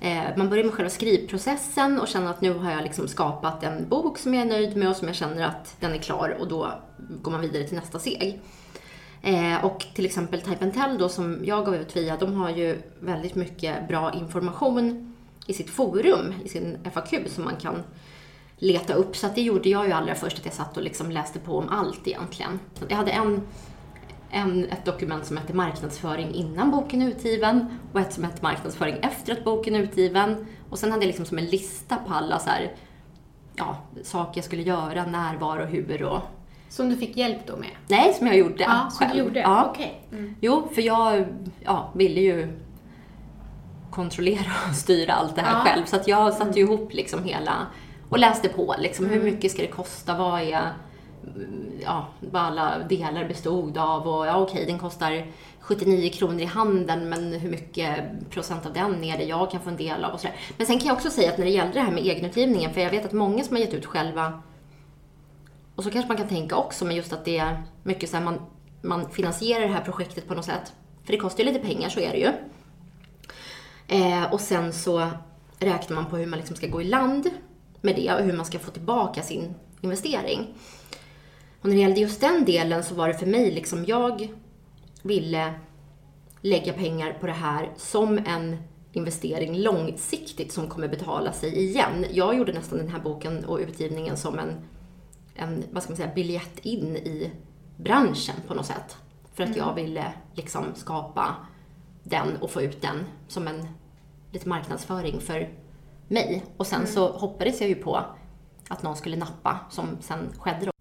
[0.00, 3.88] eh, man börjar med själva skrivprocessen och känner att nu har jag liksom skapat en
[3.88, 6.48] bok som jag är nöjd med och som jag känner att den är klar och
[6.48, 6.72] då
[7.22, 8.40] går man vidare till nästa steg.
[9.22, 12.82] Eh, och till exempel Type Tell då som jag gav ut via, de har ju
[13.00, 15.14] väldigt mycket bra information
[15.46, 17.82] i sitt forum, i sin FAQ som man kan
[18.56, 19.16] leta upp.
[19.16, 21.58] Så att det gjorde jag ju allra först, att jag satt och liksom läste på
[21.58, 22.60] om allt egentligen.
[22.74, 23.42] Så Jag hade en,
[24.30, 28.96] en, ett dokument som hette marknadsföring innan boken är utgiven och ett som hette marknadsföring
[29.02, 30.46] efter att boken är utgiven.
[30.70, 32.74] Och sen hade jag liksom som en lista på alla så här,
[33.54, 36.20] ja, saker jag skulle göra, när, var och hur och...
[36.72, 37.68] Som du fick hjälp då med?
[37.88, 39.24] Nej, som jag gjorde Ja, som du själv.
[39.26, 39.40] gjorde?
[39.40, 39.70] Ja.
[39.70, 40.00] Okej.
[40.12, 40.34] Mm.
[40.40, 41.24] Jo, för jag
[41.64, 42.48] ja, ville ju
[43.90, 45.64] kontrollera och styra allt det här Ja.
[45.64, 45.84] själv.
[45.84, 47.52] Så att jag satte ju ihop liksom hela
[48.08, 50.72] och läste på liksom hur mycket ska det kosta, vad är
[51.36, 55.26] mm, ja, vad alla delar bestod av och ja okej den kostar
[55.60, 57.90] 79 kronor i handeln men hur mycket
[58.30, 60.36] procent av den är det jag kan få en del av och sådär.
[60.56, 62.80] Men sen kan jag också säga att när det gällde det här med egenutgivningen, för
[62.80, 64.42] jag vet att många som har gett ut själva
[65.76, 68.24] och så kanske man kan tänka också, men just att det är mycket så här,
[68.24, 68.40] man,
[68.82, 70.72] man finansierar det här projektet på något sätt.
[71.04, 72.32] För det kostar ju lite pengar, så är det ju.
[73.88, 75.10] Eh, och sen så
[75.58, 77.30] räknar man på hur man liksom ska gå i land
[77.80, 80.54] med det och hur man ska få tillbaka sin investering.
[81.60, 84.28] Och när det gällde just den delen så var det för mig liksom, jag
[85.02, 85.54] ville
[86.40, 88.56] lägga pengar på det här som en
[88.92, 92.06] investering långsiktigt som kommer betala sig igen.
[92.10, 94.56] Jag gjorde nästan den här boken och utgivningen som en
[95.34, 97.30] en, vad ska man säga, biljett in i
[97.76, 98.96] branschen på något sätt.
[99.34, 101.36] För att jag ville liksom skapa
[102.02, 103.68] den och få ut den som en
[104.32, 105.48] lite marknadsföring för
[106.08, 106.44] mig.
[106.56, 108.04] Och sen så hoppades jag ju på
[108.68, 110.72] att någon skulle nappa, som sen skedde då.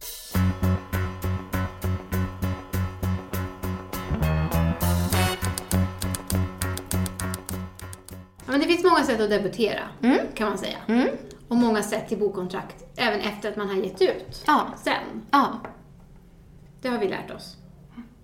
[8.46, 10.18] Ja, men det finns många sätt att debutera, Mm.
[10.36, 10.78] kan man säga.
[11.52, 14.44] Och många sätt till bokkontrakt, även efter att man har gett ut.
[14.48, 14.68] Ja.
[14.84, 15.26] Sen.
[15.32, 15.60] Ja.
[16.82, 17.58] Det har vi lärt oss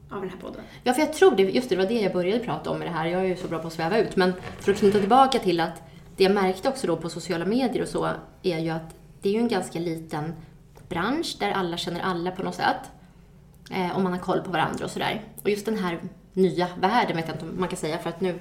[0.10, 0.62] av den här podden.
[0.84, 2.88] Ja, för jag tror det, just det, det var det jag började prata om med
[2.88, 3.06] det här.
[3.06, 4.16] Jag är ju så bra på att sväva ut.
[4.16, 5.82] Men för att knyta tillbaka till att
[6.16, 8.10] det jag märkte också då på sociala medier och så
[8.44, 10.34] är ju att det är ju en ganska liten
[10.90, 12.92] bransch där alla känner alla på något sätt.
[13.72, 15.24] Eh, och man har koll på varandra och sådär.
[15.44, 16.00] Och just den här
[16.34, 18.40] nya världen vet jag inte om man kan säga för att nu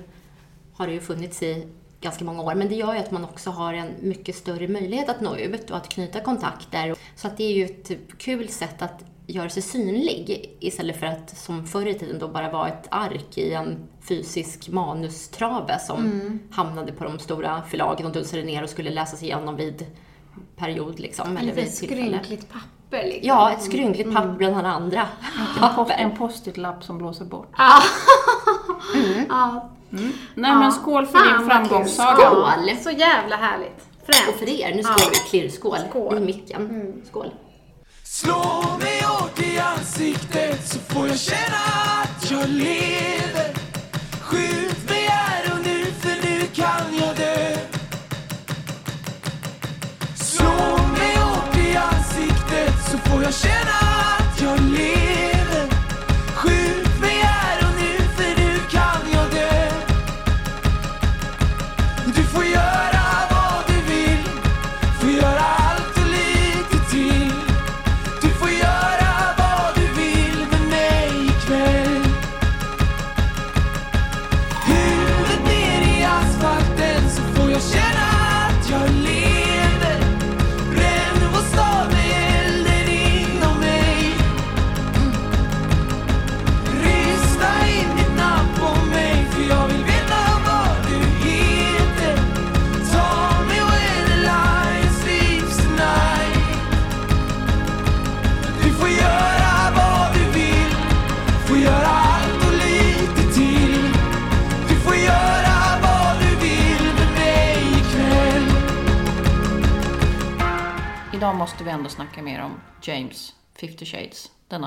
[0.74, 1.66] har det ju funnits i
[2.00, 2.54] ganska många år.
[2.54, 5.70] Men det gör ju att man också har en mycket större möjlighet att nå ut
[5.70, 6.94] och att knyta kontakter.
[7.16, 11.38] Så att det är ju ett kul sätt att göra sig synlig istället för att
[11.38, 16.92] som förr i tiden då bara vara ett ark i en fysisk manustrave som hamnade
[16.92, 19.86] på de stora förlagen och dunsade ner och skulle läsas igenom vid
[20.56, 21.36] period liksom.
[21.36, 23.28] Eller vid skrynkligt papper liksom.
[23.28, 25.94] Ja, ett skrynkligt papper bland alla andra En, post, papper.
[25.94, 27.52] en post-it-lapp som blåser bort.
[29.28, 29.70] Ja.
[30.34, 31.46] Nej men skål för Fan, din kul.
[31.50, 32.16] framgångssaga.
[32.30, 32.76] Skål!
[32.82, 33.80] Så jävla härligt.
[34.06, 34.28] Fränt.
[34.28, 36.16] Och för er, nu skål vi klirrskål Skål.
[36.16, 36.92] i micken.
[37.08, 37.30] Skål.
[38.04, 41.56] Slå mig hårt i ansiktet så får jag känna
[42.02, 43.54] att jag lever
[44.22, 47.56] Skjut mig här och nu för nu kan jag dö
[50.16, 53.78] Slå mig hårt i ansiktet så får jag känna
[54.18, 55.35] att jag lever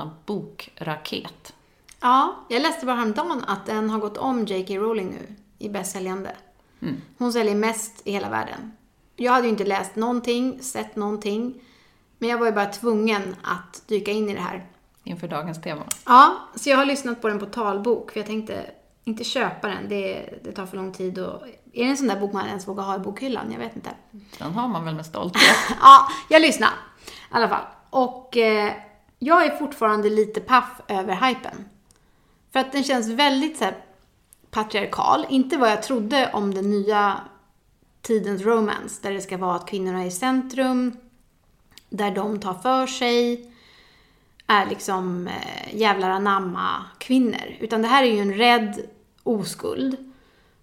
[0.00, 1.54] Denna bokraket.
[2.00, 4.74] Ja, jag läste bara häromdagen att den har gått om J.K.
[4.74, 6.36] Rowling nu i bästsäljande.
[7.18, 8.72] Hon säljer mest i hela världen.
[9.16, 11.62] Jag hade ju inte läst någonting, sett någonting.
[12.18, 14.66] Men jag var ju bara tvungen att dyka in i det här.
[15.04, 15.82] Inför dagens tema.
[16.06, 18.10] Ja, så jag har lyssnat på den på talbok.
[18.10, 18.70] För jag tänkte
[19.04, 21.18] inte köpa den, det, det tar för lång tid.
[21.18, 23.52] Och, är det en sån där bok man ens vågar ha i bokhyllan?
[23.52, 23.90] Jag vet inte.
[24.38, 25.56] Den har man väl med stolthet.
[25.80, 26.68] Ja, jag lyssnar.
[26.68, 26.70] I
[27.30, 27.64] alla fall.
[27.90, 28.72] Och eh,
[29.22, 31.64] jag är fortfarande lite paff över hypen.
[32.52, 33.76] För att den känns väldigt så här,
[34.50, 35.26] patriarkal.
[35.28, 37.20] Inte vad jag trodde om den nya
[38.02, 39.02] tidens romance.
[39.02, 40.96] Där det ska vara att kvinnorna är i centrum.
[41.90, 43.52] Där de tar för sig.
[44.46, 47.56] Är liksom eh, jävlar anamma kvinnor.
[47.60, 48.80] Utan det här är ju en rädd
[49.22, 50.12] oskuld.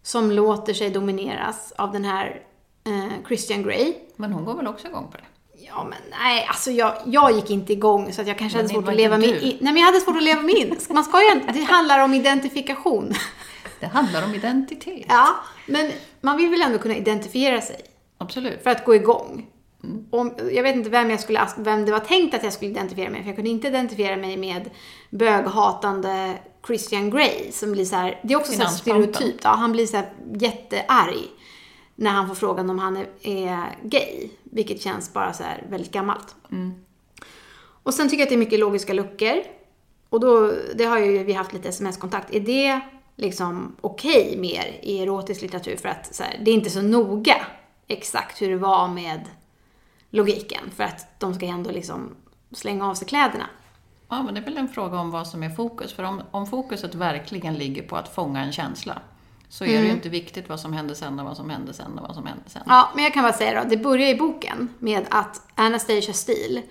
[0.01, 2.43] Som låter sig domineras av den här
[2.83, 3.93] eh, Christian Grey.
[4.15, 5.36] Men hon går väl också igång på det?
[5.67, 8.73] Ja men nej, alltså jag, jag gick inte igång så att jag kanske Men hade
[8.73, 9.57] svårt att leva mig in.
[9.61, 10.77] Nej men jag hade svårt att leva mig in.
[10.89, 13.13] Man ska ju inte, det handlar om identifikation.
[13.79, 15.05] Det handlar om identitet.
[15.09, 15.27] Ja,
[15.65, 17.81] men man vill väl ändå kunna identifiera sig
[18.17, 18.63] Absolut.
[18.63, 19.47] för att gå igång.
[20.11, 23.09] Om, jag vet inte vem, jag skulle, vem det var tänkt att jag skulle identifiera
[23.09, 24.69] mig med, för jag kunde inte identifiera mig med
[25.09, 26.33] böghatande
[26.67, 29.43] Christian Grey som blir så här, det är också så stereotypt.
[29.43, 31.27] Ja, han blir så här jättearg
[31.99, 35.91] när han får frågan om han är, är gay, vilket känns bara så här väldigt
[35.91, 36.35] gammalt.
[37.83, 39.35] Och sen tycker jag att det är mycket logiska luckor.
[40.09, 42.35] Och då, det har ju vi haft lite sms-kontakt.
[42.35, 42.79] Är det
[43.15, 45.75] liksom okej mer i erotisk litteratur?
[45.75, 47.45] För att så här, det är inte så noga
[47.87, 49.21] exakt hur det var med
[50.09, 50.71] logiken.
[50.75, 52.15] För att de ska ändå liksom
[52.51, 53.49] slänga av sig kläderna.
[54.09, 55.93] Ja, men det är väl en fråga om vad som är fokus.
[55.93, 59.01] För om, om fokuset verkligen ligger på att fånga en känsla
[59.49, 61.99] så är det ju inte viktigt vad som hände sen och vad som hände sen
[61.99, 62.61] och vad som hände sen.
[62.65, 66.61] Ja, men jag kan bara säga då, det börjar i boken med att Anastasia Steele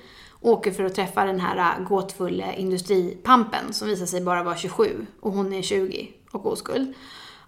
[0.40, 5.06] åker för att träffa den här äh, gåtfulla industripampen som visar sig bara vara 27
[5.20, 6.94] och hon är 20 och oskuld.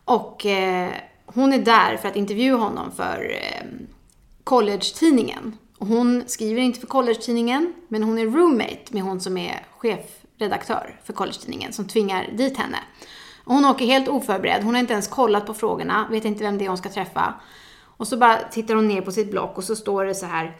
[0.05, 0.91] Och eh,
[1.27, 3.67] hon är där för att intervjua honom för eh,
[4.45, 5.57] college-tidningen.
[5.79, 11.01] Och hon skriver inte för college-tidningen, men hon är roommate med hon som är chefredaktör
[11.05, 12.79] för college-tidningen som tvingar dit henne.
[13.49, 16.59] Och hon åker helt oförberedd, hon har inte ens kollat på frågorna, vet inte vem
[16.59, 17.35] det är hon ska träffa.
[17.81, 20.57] Och så bara tittar hon ner på sitt block och så står det så här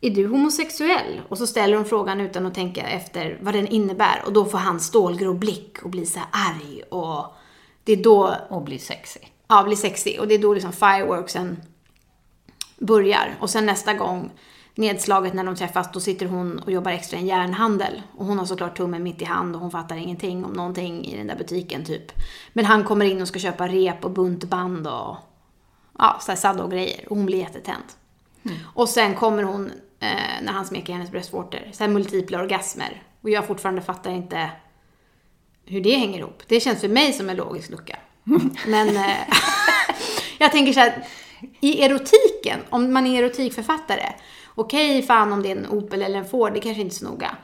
[0.00, 1.20] är du homosexuell?
[1.28, 4.22] Och så ställer hon frågan utan att tänka efter vad den innebär.
[4.26, 6.82] Och då får han stålgrå blick och blir så här arg.
[6.82, 7.34] Och
[7.84, 9.20] det är då, Och bli sexy.
[9.48, 10.20] ja, blir sexig.
[10.20, 11.56] Och det är då liksom fireworksen
[12.78, 13.36] börjar.
[13.40, 14.30] Och sen nästa gång,
[14.74, 18.02] nedslaget när de träffas, då sitter hon och jobbar extra i en järnhandel.
[18.16, 21.16] Och hon har såklart tummen mitt i hand och hon fattar ingenting om någonting i
[21.16, 22.12] den där butiken typ.
[22.52, 25.16] Men han kommer in och ska köpa rep och buntband och
[25.98, 27.04] ja, så här sadda och grejer.
[27.08, 27.84] Och hon blir jättetänd.
[28.74, 33.02] Och sen kommer hon, eh, när han smeker hennes bröstvårtor, så här multipla orgasmer.
[33.20, 34.50] Och jag fortfarande fattar inte
[35.66, 36.42] hur det hänger ihop.
[36.46, 37.98] Det känns för mig som en logisk lucka.
[38.66, 39.16] Men eh,
[40.38, 41.06] jag tänker så här,
[41.60, 44.12] i erotiken, om man är erotikförfattare,
[44.54, 47.04] okej fan om det är en Opel eller en Ford, det kanske inte är så
[47.04, 47.36] noga.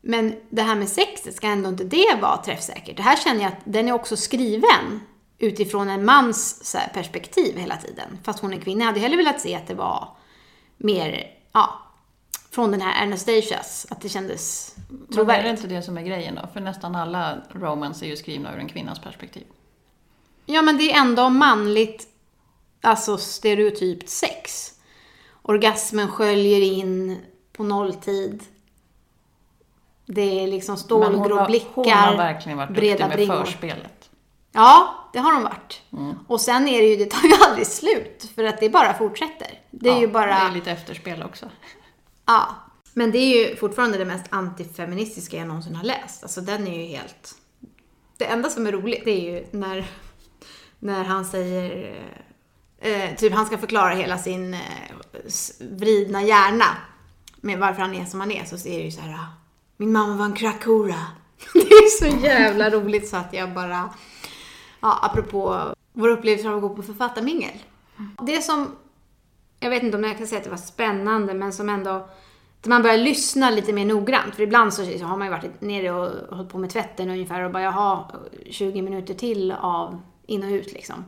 [0.00, 2.96] Men det här med sexet, ska ändå inte det vara träffsäkert?
[2.96, 5.00] Det här känner jag att den är också skriven
[5.38, 8.18] utifrån en mans perspektiv hela tiden.
[8.24, 8.80] Fast hon är kvinna.
[8.80, 10.08] Jag hade hellre velat se att det var
[10.76, 11.78] mer, ja,
[12.50, 15.50] från den här Anastasias, att det kändes Men är det trovärdigt.
[15.50, 16.48] inte det som är grejen då?
[16.52, 19.44] För nästan alla romance är ju skrivna ur en kvinnas perspektiv.
[20.46, 22.08] Ja, men det är ändå manligt,
[22.80, 24.72] alltså stereotypt sex.
[25.42, 27.20] Orgasmen sköljer in
[27.52, 28.42] på nolltid.
[30.06, 33.44] Det är liksom hon, stålgrå blickar, hon har verkligen varit duktig med bringor.
[33.44, 34.10] förspelet.
[34.52, 35.82] Ja, det har de varit.
[35.92, 36.14] Mm.
[36.28, 38.30] Och sen är det ju, det tar ju aldrig slut.
[38.34, 39.60] För att det bara fortsätter.
[39.70, 40.26] Det är Ja, ju bara...
[40.26, 41.46] Det är lite efterspel också.
[42.26, 42.46] Ja.
[42.94, 46.22] Men det är ju fortfarande det mest antifeministiska jag någonsin har läst.
[46.22, 47.34] Alltså den är ju helt...
[48.16, 49.84] Det enda som är roligt det är ju när,
[50.78, 52.02] när han säger...
[52.84, 54.60] Eh, typ han ska förklara hela sin eh,
[55.60, 56.64] vridna hjärna.
[57.40, 58.44] Med varför han är som han är.
[58.44, 59.12] Så är det ju så här.
[59.14, 59.26] "Ah,
[59.76, 60.94] Min mamma var en krackhora.
[61.52, 63.90] Det är så jävla roligt så att jag bara...
[64.80, 67.52] Ja, apropå vår upplevelse av att gå på författarmingel.
[68.22, 68.76] Det som
[69.60, 71.90] jag vet inte om jag kan säga att det var spännande, men som ändå...
[72.60, 74.34] Att man börjar lyssna lite mer noggrant.
[74.34, 77.42] För ibland så, så har man ju varit nere och hållit på med tvätten ungefär
[77.42, 78.04] och bara, jaha,
[78.50, 81.04] 20 minuter till av in och ut liksom.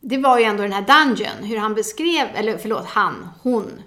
[0.00, 3.82] Det var ju ändå den här Dungeon, hur han beskrev, eller förlåt, han, hon.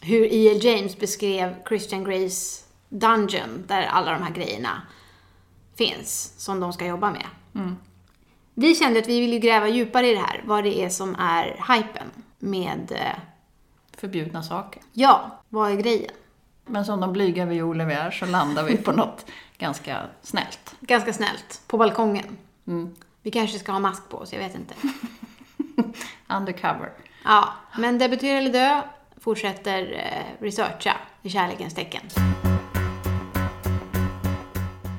[0.00, 0.64] Hur E.L.
[0.64, 4.82] James beskrev Christian Greys Dungeon, där alla de här grejerna
[5.76, 7.26] finns, som de ska jobba med.
[8.54, 11.44] Vi kände att vi ville gräva djupare i det här, vad det är som är
[11.44, 13.18] hypen med eh,
[13.96, 14.82] förbjudna saker.
[14.92, 16.10] Ja, vad är grejen?
[16.66, 19.26] Men som de blyga violer vi är så landar vi på något
[19.58, 20.74] ganska snällt.
[20.80, 21.62] Ganska snällt.
[21.66, 22.36] På balkongen.
[22.66, 22.94] Mm.
[23.24, 24.74] Vi kanske ska ha mask på oss, jag vet inte.
[26.38, 26.90] Undercover.
[27.24, 27.48] Ja,
[27.78, 28.80] men debutera eller dö
[29.20, 32.00] fortsätter eh, researcha i kärlekens tecken.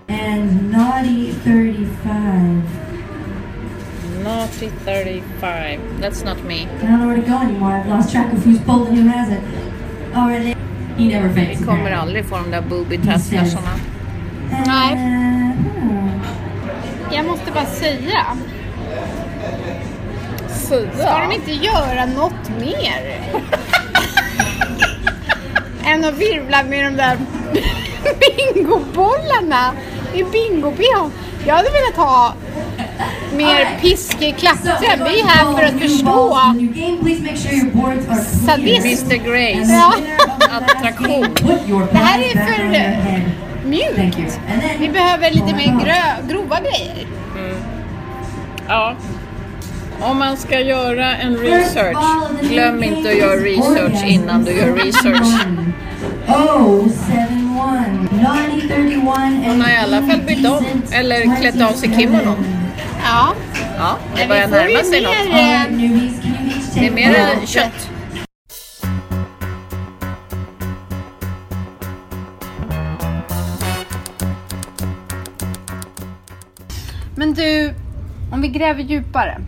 [0.07, 2.61] And Naughty 35.
[4.23, 5.79] Naughty 35.
[6.01, 6.61] That's not me.
[6.61, 7.73] I don't know where to go anymore.
[7.73, 9.43] I've lost track of who's pulled and who hasn't.
[10.15, 10.55] Already.
[10.97, 11.61] He never fakes.
[11.61, 13.79] Vi kommer aldrig få de där booby testnersorna.
[14.65, 14.93] Nej.
[14.93, 15.35] Uh,
[17.11, 18.25] Jag måste bara säga.
[20.57, 23.19] Ska de inte göra något mer?
[25.85, 27.17] Än att virvla med de där
[28.53, 29.71] bingobollarna
[30.13, 30.73] i bingo
[31.47, 32.33] Jag hade velat ha
[33.33, 35.03] mer pisk i klacken.
[35.05, 36.37] Vi är här för att förstå
[38.45, 39.05] sadism.
[39.05, 39.73] Mr Grace.
[39.73, 39.93] Ja.
[40.51, 41.27] Attraktion.
[41.91, 44.39] Det här är för mjukt.
[44.79, 47.07] Vi behöver lite mer grö, grova grejer.
[48.67, 48.95] Ja.
[50.01, 51.97] Om man ska göra en research,
[52.41, 55.45] glöm inte att göra research innan du gör research.
[56.27, 57.29] Oh, 71.
[58.11, 59.01] Naughty 31
[59.45, 62.45] Hon har i alla fall bytt om, eller klätt av sig kimonon.
[63.03, 63.33] Ja.
[63.77, 65.13] Ja, det börjar närma sig något.
[65.13, 67.47] eh, each Det är mer one?
[67.47, 67.89] kött.
[77.35, 77.73] Du,
[78.31, 79.41] om vi gräver djupare.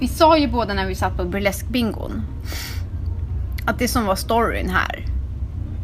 [0.00, 2.22] Vi sa ju båda när vi satt på burleskbingon
[3.66, 5.06] att det som var storyn här,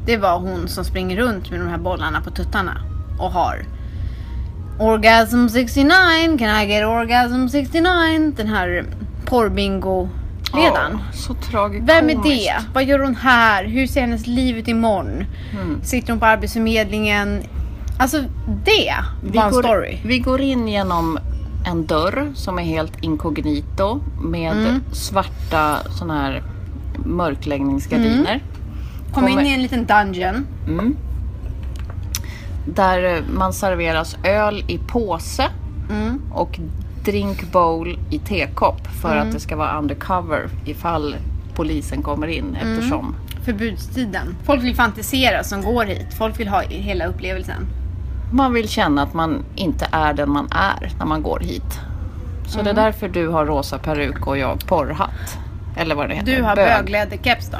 [0.06, 2.80] det var hon som springer runt med de här bollarna på tuttarna
[3.18, 3.64] och har
[4.78, 8.32] Orgasm 69, can I get orgasm 69?
[8.36, 8.84] Den här
[9.24, 10.92] porrbingo-ledaren.
[10.92, 11.96] Ja, så tragikomiskt.
[11.96, 12.64] Vem är det?
[12.74, 13.64] Vad gör hon här?
[13.64, 15.24] Hur ser hennes liv ut imorgon?
[15.52, 15.80] Mm.
[15.82, 17.42] Sitter hon på Arbetsförmedlingen?
[17.98, 18.24] Alltså
[18.64, 19.98] det Vi var en går, story.
[20.04, 21.18] vi går in genom
[21.66, 24.80] en dörr som är helt inkognito med Mm.
[24.92, 26.42] svarta såna här
[27.04, 28.42] mörkläggningsgardiner.
[29.14, 30.46] Kom in i en liten dungeon.
[30.66, 30.96] Mm.
[32.74, 35.46] Där eh, man serveras öl i påse
[35.90, 36.22] Mm.
[36.32, 36.60] och
[37.04, 41.16] drink bowl i tekopp för att det ska vara undercover ifall
[41.54, 42.72] polisen kommer in Mm.
[42.74, 44.36] eftersom Förbudstiden.
[44.44, 46.14] Folk vill fantisera som går hit.
[46.18, 47.66] Folk vill ha hela upplevelsen.
[48.32, 51.80] Man vill känna att man inte är den man är när man går hit.
[52.46, 55.38] Så det är därför du har rosa peruk och jag porrhatt.
[55.76, 56.36] Eller vad det heter.
[56.36, 56.68] Du har Bög.
[56.68, 57.58] bögläderkeps då.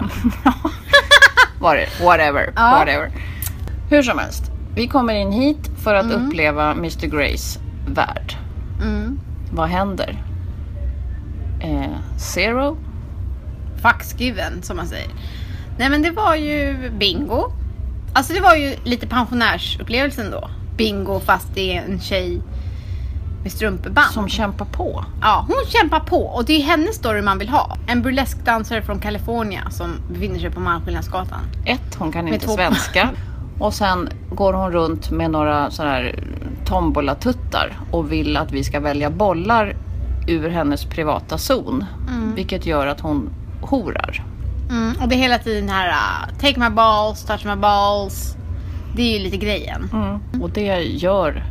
[2.04, 2.52] Whatever.
[2.56, 2.70] Ja.
[2.78, 3.10] Whatever.
[3.90, 4.50] Hur som helst.
[4.74, 6.26] Vi kommer in hit för att Mm.
[6.26, 7.58] uppleva Mr Grace
[7.88, 8.36] värld.
[9.50, 10.22] Vad händer?
[11.60, 12.76] Eh, zero?
[13.82, 15.08] Fucks given som man säger.
[15.78, 17.52] Nej men det var ju bingo.
[18.12, 20.50] Alltså det var ju lite pensionärsupplevelsen då.
[20.76, 22.40] Bingo fast det är en tjej
[23.42, 24.10] med strumpeband.
[24.12, 25.04] Som kämpar på.
[25.20, 27.76] Ja, hon kämpar på och det är hennes story man vill ha.
[27.86, 31.40] En burleskdansare från California som befinner sig på Malmskillnadsgatan.
[31.64, 33.08] Ett, hon kan Med inte två- svenska.
[33.58, 36.24] Och sen går hon runt med några sådana här
[36.64, 39.76] tombolatuttar och vill att vi ska välja bollar
[40.28, 41.84] ur hennes privata zon.
[42.34, 44.24] Vilket gör att hon horar.
[44.70, 48.36] Mm, och det är hela tiden här uh, take my balls, touch my balls.
[48.96, 49.90] Det är ju lite grejen.
[50.42, 51.44] Och det gör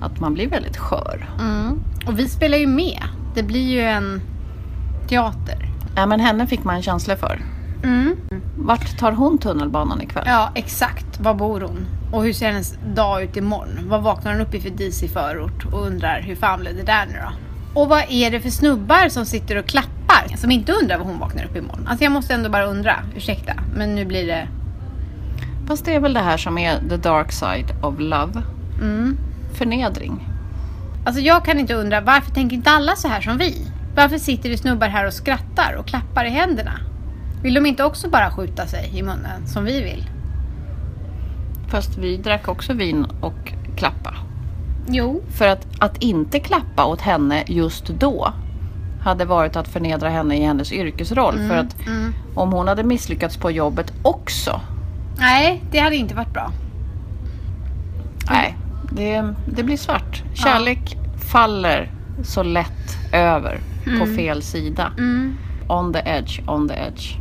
[0.00, 1.28] att man blir väldigt skör.
[1.40, 1.82] Mm.
[2.06, 3.02] Och vi spelar ju med.
[3.34, 4.20] Det blir ju en
[5.08, 5.68] teater.
[5.96, 7.40] Ja, men henne fick man en känsla för.
[7.84, 8.16] Mm.
[8.56, 10.24] Vart tar hon tunnelbanan ikväll?
[10.26, 11.20] Ja, exakt.
[11.20, 11.86] Var bor hon?
[12.12, 13.88] Och hur ser hennes dag ut imorgon?
[13.88, 15.64] Vad vaknar hon upp i för disig förort?
[15.72, 17.32] Och undrar hur fan blev det där nu då?
[17.80, 20.36] Och vad är det för snubbar som sitter och klappar?
[20.36, 21.86] Som inte undrar vad hon vaknar upp imorgon.
[21.88, 22.96] Alltså jag måste ändå bara undra.
[23.16, 24.48] Ursäkta, men nu blir det...
[25.72, 28.42] Fast det är väl det här som är the dark side of love.
[28.80, 29.18] Mm.
[29.52, 30.28] Förnedring.
[31.06, 33.66] Alltså jag kan inte undra, varför tänker inte alla så här som vi?
[33.96, 36.72] Varför sitter det snubbar här och skrattar och klappar i händerna?
[37.42, 40.10] Vill de inte också bara skjuta sig i munnen som vi vill?
[41.68, 44.14] Fast vi drack också vin och klappa.
[44.88, 45.22] Jo.
[45.38, 48.32] För att, att inte klappa åt henne just då
[49.02, 51.38] hade varit att förnedra henne i hennes yrkesroll.
[51.48, 51.76] För att
[52.34, 54.60] om hon hade misslyckats på jobbet också.
[55.18, 56.52] Nej, det hade inte varit bra.
[58.30, 58.56] Nej,
[58.92, 60.22] det, det blir svart.
[60.34, 60.96] Kärlek
[61.32, 61.90] faller
[62.24, 63.58] så lätt över
[64.00, 64.92] på fel sida.
[65.68, 67.16] On the edge, on the edge.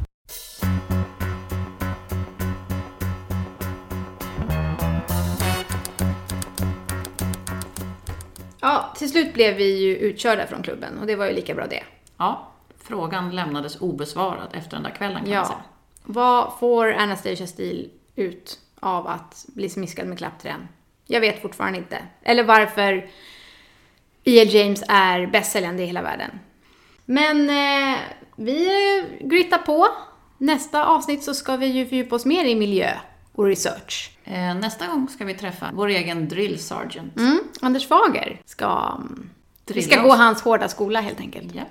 [8.62, 11.68] Ja, till slut blev vi ju utkörda från klubben och det var ju lika bra
[11.68, 11.84] det.
[12.18, 12.48] Ja,
[12.84, 15.46] Frågan lämnades obesvarad efter den där kvällen kan man Ja.
[15.46, 15.58] säga.
[16.12, 20.68] Vad får Anastasia Steele ut av att bli smiskad med klappträn?
[21.08, 21.98] Jag vet fortfarande inte.
[22.24, 22.94] Eller varför
[24.24, 24.48] E.L.
[24.54, 26.40] James är bästsäljande i hela världen.
[27.06, 28.00] Men eh,
[28.36, 28.68] vi
[29.22, 29.88] grittar på.
[30.38, 32.92] Nästa avsnitt så ska vi ju fördjupa oss mer i miljö
[33.36, 34.12] och research.
[34.24, 37.18] Eh, nästa gång ska vi träffa vår egen drill sergeant.
[37.18, 37.40] Mm.
[37.62, 38.96] Anders Fager ska...
[38.98, 39.30] mm,
[39.66, 40.18] Vi Drilla ska gå oss.
[40.18, 41.56] hans hårda skola helt enkelt.
[41.56, 41.68] Japp.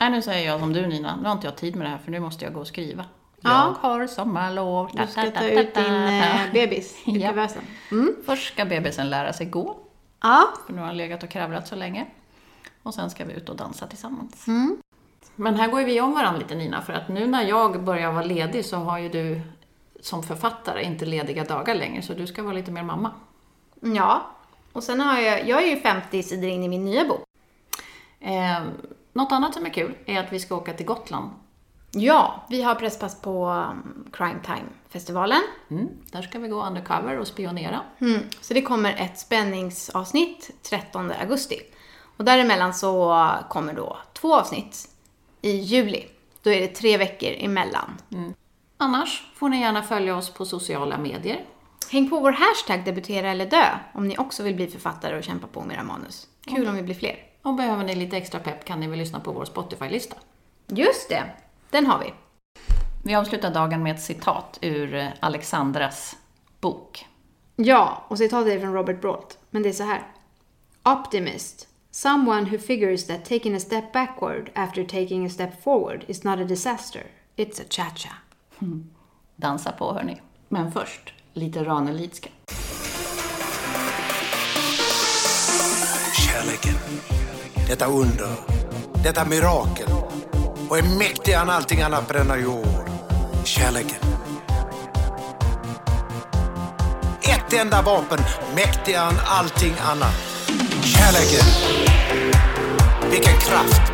[0.00, 1.16] Nej, nu säger jag som du Nina.
[1.16, 3.04] Nu har inte jag tid med det här för nu måste jag gå och skriva.
[3.44, 3.76] Ja.
[3.82, 4.90] Jag har sommarlov.
[4.94, 7.28] Du ska ta ut din eh, bebis i Ja.
[7.28, 7.62] kuvösen.
[8.26, 9.76] Först ska bebisen lära sig gå,
[10.22, 10.48] Ja.
[10.66, 12.06] för nu har han legat och kravlat så länge.
[12.82, 14.46] Och sen ska vi ut och dansa tillsammans.
[14.46, 14.76] Mm.
[15.36, 18.12] Men här går ju vi om varandra lite Nina, för att nu när jag börjar
[18.12, 19.40] vara ledig så har ju du
[20.00, 23.10] som författare inte lediga dagar längre, så du ska vara lite mer mamma.
[23.80, 24.22] Ja.
[24.72, 27.24] Och sen har jag, jag är ju 50 sidor in i min nya bok.
[28.20, 28.62] Eh,
[29.12, 31.30] något annat som är kul är att vi ska åka till Gotland.
[31.94, 35.42] Ja, vi har presspass på um, Crime Time-festivalen.
[35.70, 37.80] Mm, där ska vi gå undercover och spionera.
[38.00, 38.20] Mm.
[38.40, 41.60] Så det kommer ett spänningsavsnitt 13 augusti.
[42.16, 44.88] Och däremellan så kommer då två avsnitt
[45.40, 46.06] i juli.
[46.42, 48.00] Då är det tre veckor emellan.
[48.76, 51.44] Annars får ni gärna följa oss på sociala medier.
[51.90, 53.64] Häng på vår hashtag debutera eller dö
[53.94, 56.26] om ni också vill bli författare och kämpa på med era manus.
[56.46, 57.16] Kul om vi blir fler.
[57.42, 60.16] Och behöver ni lite extra pepp kan ni väl lyssna på vår Spotify-lista.
[60.66, 61.24] Just det,
[61.74, 62.12] den har vi.
[63.02, 66.16] Vi avslutar dagen med ett citat ur eh, Alexandras
[66.60, 67.06] bok.
[67.56, 69.38] Ja, och citatet är från Robert Brault.
[69.50, 70.02] Men det är så här.
[70.84, 71.68] Optimist.
[71.90, 76.40] Someone who figures that taking a step backward after taking a step forward is not
[76.40, 77.02] a disaster.
[77.36, 78.12] It's a cha-cha.
[79.36, 80.20] Dansa på hörni.
[80.48, 82.30] Men först, lite Ranelidska.
[86.26, 86.74] Kärleken.
[87.68, 88.28] Detta under.
[89.04, 90.03] Detta mirakel.
[90.68, 92.90] Och är mäktigare än allting annat på denna jord.
[93.44, 93.98] Kärleken.
[97.22, 98.18] Ett enda vapen
[98.54, 100.14] mäktigare än allting annat.
[100.82, 101.46] Kärleken.
[103.10, 103.92] Vilken kraft.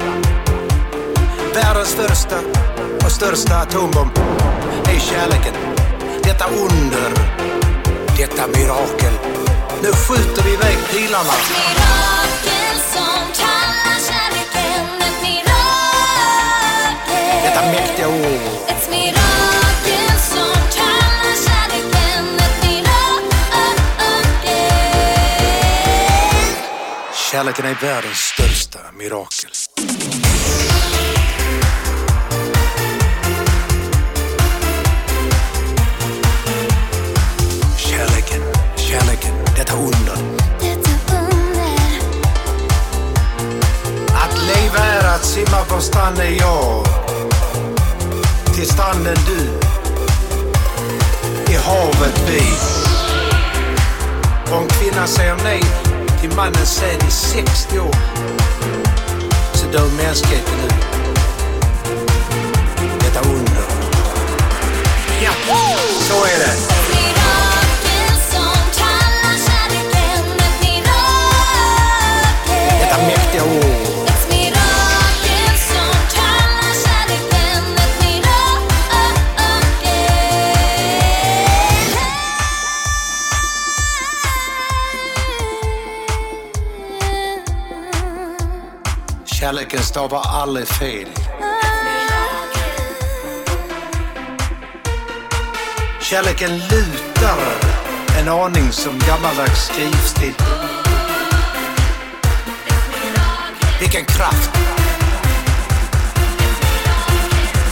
[1.55, 2.37] Världens största
[3.05, 4.19] och största atombomb
[4.85, 5.55] är kärleken.
[6.23, 7.11] Detta under.
[8.17, 9.13] Detta mirakel.
[9.83, 11.33] Nu skjuter vi iväg pilarna.
[17.43, 18.41] Detta mäktiga ord.
[18.69, 23.31] Ett mirakel som kallar kärleken ett mirakel.
[27.31, 29.51] Kärleken är världens största mirakel.
[37.79, 38.43] Kärleken,
[38.77, 40.17] kärleken, detta under.
[40.61, 42.01] Detta under.
[44.15, 47.10] Att leva är att simma på stranden jag.
[48.61, 49.41] Till stranden du.
[51.53, 52.43] I havet vi.
[54.55, 55.63] Om kvinnan säger nej
[56.21, 57.95] till mannens säd i 60 år
[59.55, 60.75] så dör mänskligheten ut.
[63.01, 63.63] Detta under.
[65.23, 65.33] Ja,
[66.09, 66.80] så är det.
[89.71, 91.09] Kärleken stavar aldrig fel.
[96.01, 97.39] Kärleken lutar
[98.19, 100.35] en aning som gammaldags skrivstil.
[103.81, 104.51] Vilken kraft!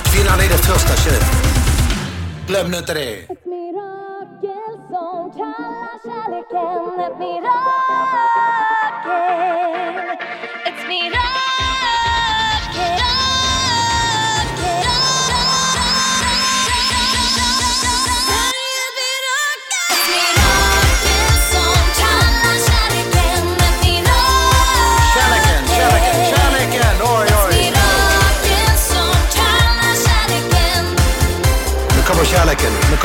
[0.04, 1.32] Kvinnan är det första könet.
[2.46, 3.14] Glöm nu inte det.
[3.18, 8.27] Ett mirakel som kallar kärleken ett mirakel.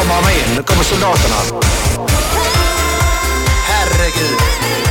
[0.03, 1.35] Kommer armén, nu kommer soldaterna.
[3.67, 4.82] Herregud!